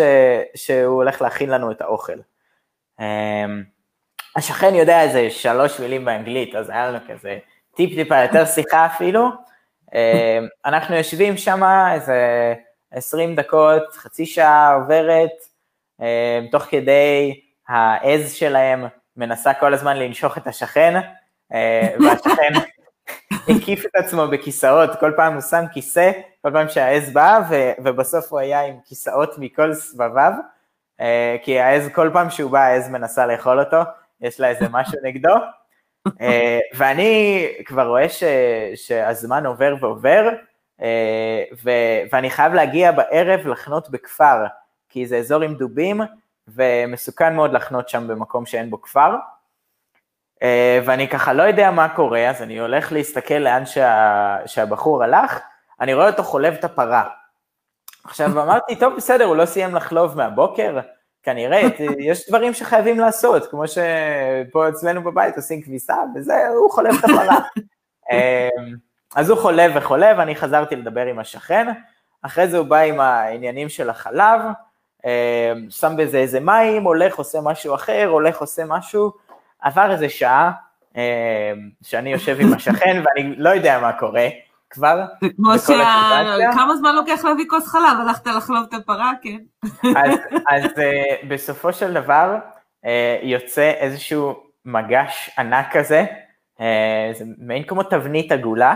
[0.56, 2.18] שהוא הולך להכין לנו את האוכל.
[4.36, 7.38] השכן יודע איזה שלוש מילים באנגלית, אז היה לנו כזה
[7.76, 9.30] טיפ טיפה יותר שיחה אפילו.
[10.66, 11.62] אנחנו יושבים שם
[11.94, 12.54] איזה
[12.92, 15.32] 20 דקות, חצי שעה עוברת,
[16.52, 18.86] תוך כדי העז שלהם
[19.18, 21.00] מנסה כל הזמן לנשוך את השכן,
[21.54, 22.54] אה, והשכן
[23.32, 26.12] הקיף את עצמו בכיסאות, כל פעם הוא שם כיסא,
[26.42, 27.40] כל פעם שהעז באה,
[27.84, 30.32] ובסוף הוא היה עם כיסאות מכל סבביו,
[31.44, 33.78] כי העז, כל פעם שהוא בא, העז מנסה לאכול אותו,
[34.22, 35.34] יש לה איזה משהו נגדו,
[36.74, 38.24] ואני כבר רואה ש,
[38.76, 40.30] שהזמן עובר ועובר,
[41.64, 41.70] ו,
[42.12, 44.46] ואני חייב להגיע בערב לחנות בכפר,
[44.90, 46.02] כי זה אזור עם דובים,
[46.48, 49.16] ומסוכן מאוד לחנות שם במקום שאין בו כפר.
[50.44, 55.40] אה, ואני ככה לא יודע מה קורה, אז אני הולך להסתכל לאן שה, שהבחור הלך,
[55.82, 57.10] אני רואה אותו חולב את הפרה.
[58.04, 60.80] עכשיו אמרתי, טוב בסדר, הוא לא סיים לחלוב מהבוקר,
[61.24, 61.62] כנראה,
[62.10, 67.40] יש דברים שחייבים לעשות, כמו שפה אצלנו בבית עושים כביסה, וזה, הוא חולב את הפרה.
[68.12, 68.76] אמ,
[69.16, 71.68] אז הוא חולב וחולב, אני חזרתי לדבר עם השכן,
[72.22, 74.42] אחרי זה הוא בא עם העניינים של החלב,
[75.06, 75.10] אמ,
[75.70, 79.12] שם בזה איזה מים, הולך, עושה משהו אחר, הולך, עושה משהו,
[79.62, 80.52] עבר איזה שעה,
[80.96, 81.02] אמ,
[81.82, 84.28] שאני יושב עם השכן ואני לא יודע מה קורה,
[84.72, 85.06] כבר.
[85.22, 86.52] זה כמו שה...
[86.54, 88.08] כמה זמן לוקח להביא כוס חלב?
[88.08, 89.38] הלכת לחלוב את הפרה, כן.
[89.96, 90.18] אז,
[90.52, 92.36] אז uh, בסופו של דבר
[92.86, 92.88] uh,
[93.24, 96.06] יוצא איזשהו מגש ענק כזה,
[96.58, 96.62] uh,
[97.14, 98.76] זה מעין כמו תבנית עגולה,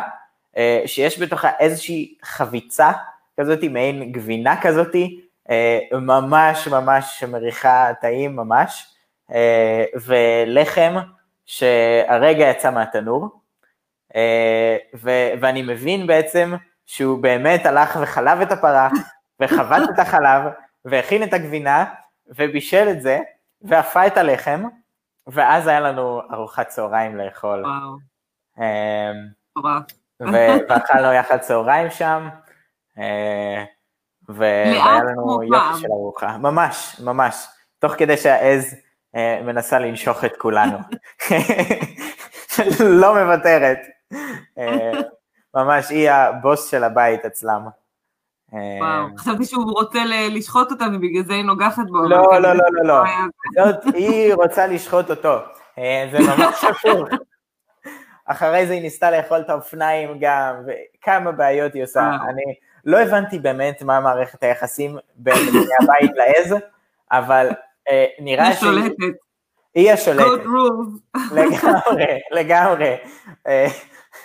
[0.55, 2.91] uh, שיש בתוכה איזושהי חביצה
[3.39, 8.87] כזאת, מעין גבינה כזאת, uh, ממש ממש מריחה טעים ממש,
[9.31, 9.33] uh,
[10.05, 10.95] ולחם
[11.45, 13.44] שהרגע יצא מהתנור.
[14.15, 16.53] אה, ו- ואני מבין בעצם
[16.85, 18.89] שהוא באמת הלך וחלב את הפרה,
[19.39, 20.41] וחבט את החלב,
[20.85, 21.85] והכין את הגבינה,
[22.27, 23.19] ובישל את זה,
[23.61, 24.63] ואפה את הלחם,
[25.27, 27.63] ואז היה לנו ארוחת צהריים לאכול.
[27.65, 27.97] וואו.
[28.57, 29.27] אמ,
[30.69, 32.29] ואכלנו יחד צהריים שם,
[32.97, 33.63] אה,
[34.29, 37.47] והיה לנו יופי של ארוחה, ממש, ממש,
[37.79, 38.75] תוך כדי שהעז
[39.15, 40.77] אה, מנסה לנשוך את כולנו.
[43.01, 43.77] לא מוותרת.
[44.57, 44.91] אה,
[45.55, 47.61] ממש, היא הבוס של הבית אצלם.
[48.51, 49.99] וואו, אה, חשבתי שהוא רוצה
[50.29, 51.97] לשחוט אותה ובגלל זה היא נוגחת בו.
[51.97, 53.03] לא, לא, לא, לא, לא,
[53.55, 55.37] זאת, היא רוצה לשחוט אותו,
[55.77, 57.09] אה, זה ממש הפוך.
[58.25, 62.09] אחרי זה היא ניסתה לאכול את האופניים גם, וכמה בעיות היא עושה.
[62.29, 62.55] אני
[62.85, 66.55] לא הבנתי באמת מה מערכת היחסים בין בני הבית לעז,
[67.11, 67.49] אבל
[68.19, 68.69] נראה שהיא...
[68.71, 69.17] היא שולטת.
[69.75, 70.43] היא השולטת.
[71.31, 72.95] לגמרי, לגמרי.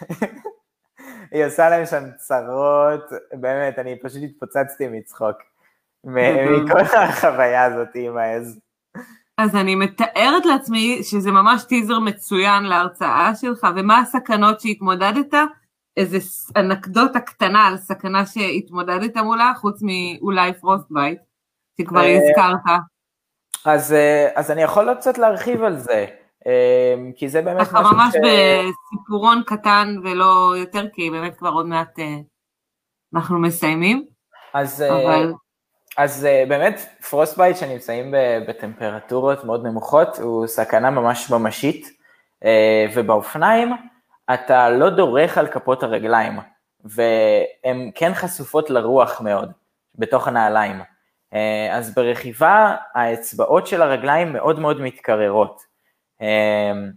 [1.33, 5.37] היא עושה להם שם צרות, באמת, אני פשוט התפוצצתי מצחוק.
[6.05, 8.61] מכל החוויה הזאת עם העז.
[9.39, 15.35] אז אני מתארת לעצמי שזה ממש טיזר מצוין להרצאה שלך, ומה הסכנות שהתמודדת?
[15.97, 16.19] איזה
[16.57, 21.19] אנקדוטה קטנה על סכנה שהתמודדת מולה, חוץ מאולי frostbite,
[21.81, 22.79] שכבר אה, הזכרת.
[23.65, 26.07] אז, אה, אז אני יכול קצת להרחיב על זה.
[26.47, 27.93] אמ, כי זה באמת משהו ש...
[27.93, 32.17] ממש בסיפורון קטן ולא יותר, כי באמת כבר עוד מעט אה,
[33.15, 34.05] אנחנו מסיימים.
[34.55, 35.33] אז, אה, אבל...
[35.99, 36.81] אז אה, באמת
[37.11, 38.15] frostbite שנמצאים
[38.49, 42.01] בטמפרטורות מאוד נמוכות הוא סכנה ממש ממשית,
[42.95, 43.73] ובאופניים
[44.35, 46.39] אתה לא דורך על כפות הרגליים,
[46.85, 49.53] והן כן חשופות לרוח מאוד
[49.95, 50.81] בתוך הנעליים.
[51.73, 55.70] אז ברכיבה האצבעות של הרגליים מאוד מאוד מתקררות.
[56.21, 56.91] אמ,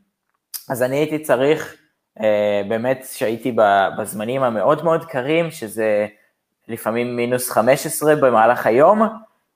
[0.70, 1.76] אז אני הייתי צריך,
[2.20, 3.56] אה, באמת שהייתי
[3.98, 6.08] בזמנים המאוד מאוד קרים, שזה
[6.68, 9.02] לפעמים מינוס 15 במהלך היום,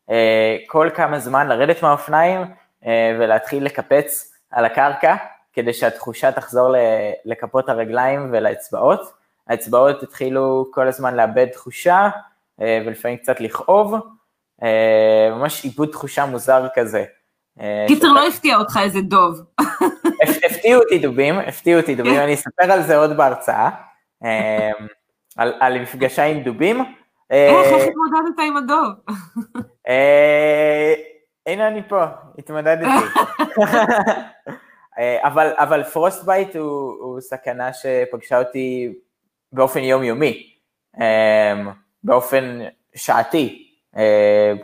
[0.09, 2.41] אה, כל כמה זמן לרדת מהאופניים
[2.85, 5.15] אה, ולהתחיל לקפץ על הקרקע,
[5.53, 6.75] כדי שהתחושה תחזור
[7.25, 9.17] לכפות הרגליים ולאצבעות.
[9.47, 12.09] האצבעות התחילו כל הזמן לאבד תחושה
[12.59, 13.95] ולפעמים קצת לכאוב,
[15.31, 17.05] ממש איבוד תחושה מוזר כזה.
[17.61, 19.41] אה, קיצר, לא הפתיע אותך איזה דוב.
[20.45, 23.69] הפתיעו אותי דובים, הפתיעו אותי דובים, אני אספר על זה עוד בהרצאה,
[24.23, 24.71] אה,
[25.37, 26.79] על מפגש עם דובים.
[27.29, 28.87] איך, איך אה, התמודדת עם הדוב?
[31.47, 32.03] הנה אני פה,
[32.37, 32.85] התמודדתי.
[35.23, 38.93] אבל, אבל frostbite הוא, הוא סכנה שפגשה אותי
[39.51, 40.53] באופן יומיומי,
[42.03, 42.59] באופן
[42.95, 43.71] שעתי.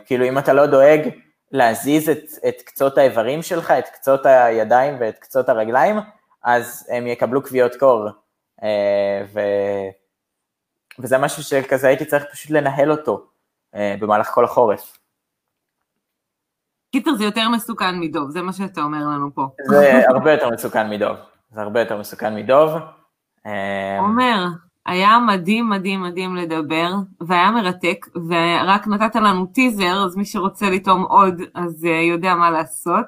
[0.06, 1.08] כאילו אם אתה לא דואג
[1.54, 5.96] להזיז את, את קצות האיברים שלך, את קצות הידיים ואת קצות הרגליים,
[6.42, 8.08] אז הם יקבלו כוויות קור.
[8.62, 9.40] אה, ו...
[10.98, 13.26] וזה משהו שכזה הייתי צריך פשוט לנהל אותו
[13.74, 14.98] אה, במהלך כל החורף.
[16.92, 19.46] קיצר זה יותר מסוכן מדוב, זה מה שאתה אומר לנו פה.
[19.68, 21.16] זה הרבה יותר מסוכן מדוב,
[21.50, 22.70] זה הרבה יותר מסוכן מדוב.
[23.46, 24.46] אה, עומר,
[24.86, 31.02] היה מדהים מדהים מדהים לדבר, והיה מרתק, ורק נתת לנו טיזר, אז מי שרוצה לטעום
[31.02, 33.06] עוד, אז uh, יודע מה לעשות.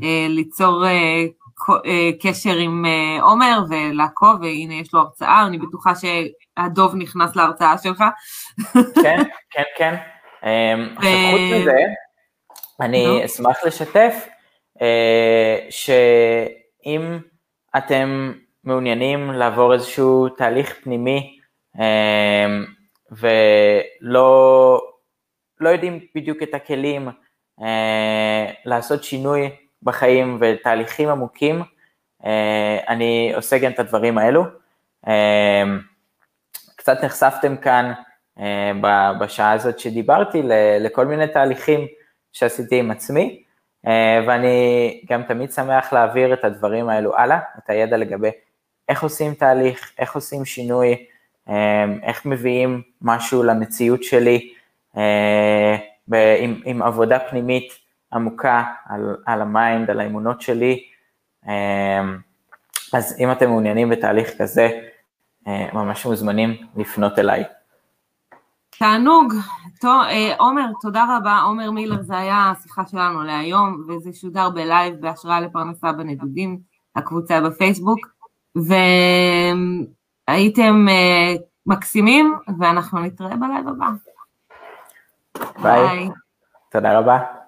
[0.00, 1.82] Uh, ליצור uh,
[2.22, 2.84] קשר עם
[3.20, 8.04] עומר ולעקוב, והנה יש לו הרצאה, אני בטוחה שהדוב נכנס להרצאה שלך.
[9.02, 9.94] כן, כן, כן.
[10.42, 10.46] Um,
[10.96, 11.76] עכשיו חוץ מזה,
[12.80, 14.26] אני אשמח לשתף
[15.70, 17.18] שאם
[17.76, 18.32] אתם
[18.64, 21.38] מעוניינים לעבור איזשהו תהליך פנימי
[21.78, 22.64] אמ,
[23.10, 24.80] ולא
[25.60, 27.08] לא יודעים בדיוק את הכלים
[27.62, 29.50] אה, לעשות שינוי
[29.82, 31.62] בחיים ותהליכים עמוקים,
[32.24, 34.44] אה, אני עושה גם את הדברים האלו.
[36.76, 37.92] קצת נחשפתם כאן
[39.20, 40.42] בשעה הזאת שדיברתי
[40.80, 41.86] לכל מיני תהליכים
[42.32, 43.42] שעשיתי עם עצמי,
[44.26, 48.30] ואני גם תמיד שמח להעביר את הדברים האלו הלאה, את הידע לגבי
[48.88, 51.04] איך עושים תהליך, איך עושים שינוי,
[51.48, 54.50] אה, איך מביאים משהו למציאות שלי,
[56.40, 57.72] עם, עם עבודה פנימית
[58.12, 60.84] עמוקה על, על ה mind, על האמונות שלי.
[62.92, 64.80] אז אם אתם מעוניינים בתהליך כזה,
[65.46, 67.44] ממש מוזמנים לפנות אליי.
[68.78, 69.34] תענוג.
[69.80, 71.40] טוב, אה, עומר, תודה רבה.
[71.44, 76.58] עומר מילר, זה היה השיחה שלנו להיום, וזה שודר בלייב בהשראה לפרנסה בנדודים,
[76.96, 77.98] הקבוצה בפייסבוק,
[80.28, 81.34] והייתם אה,
[81.66, 83.86] מקסימים, ואנחנו נתראה בלייב הבא.
[85.62, 85.86] ביי.
[85.88, 86.08] ביי.
[86.70, 87.43] תודה רבה.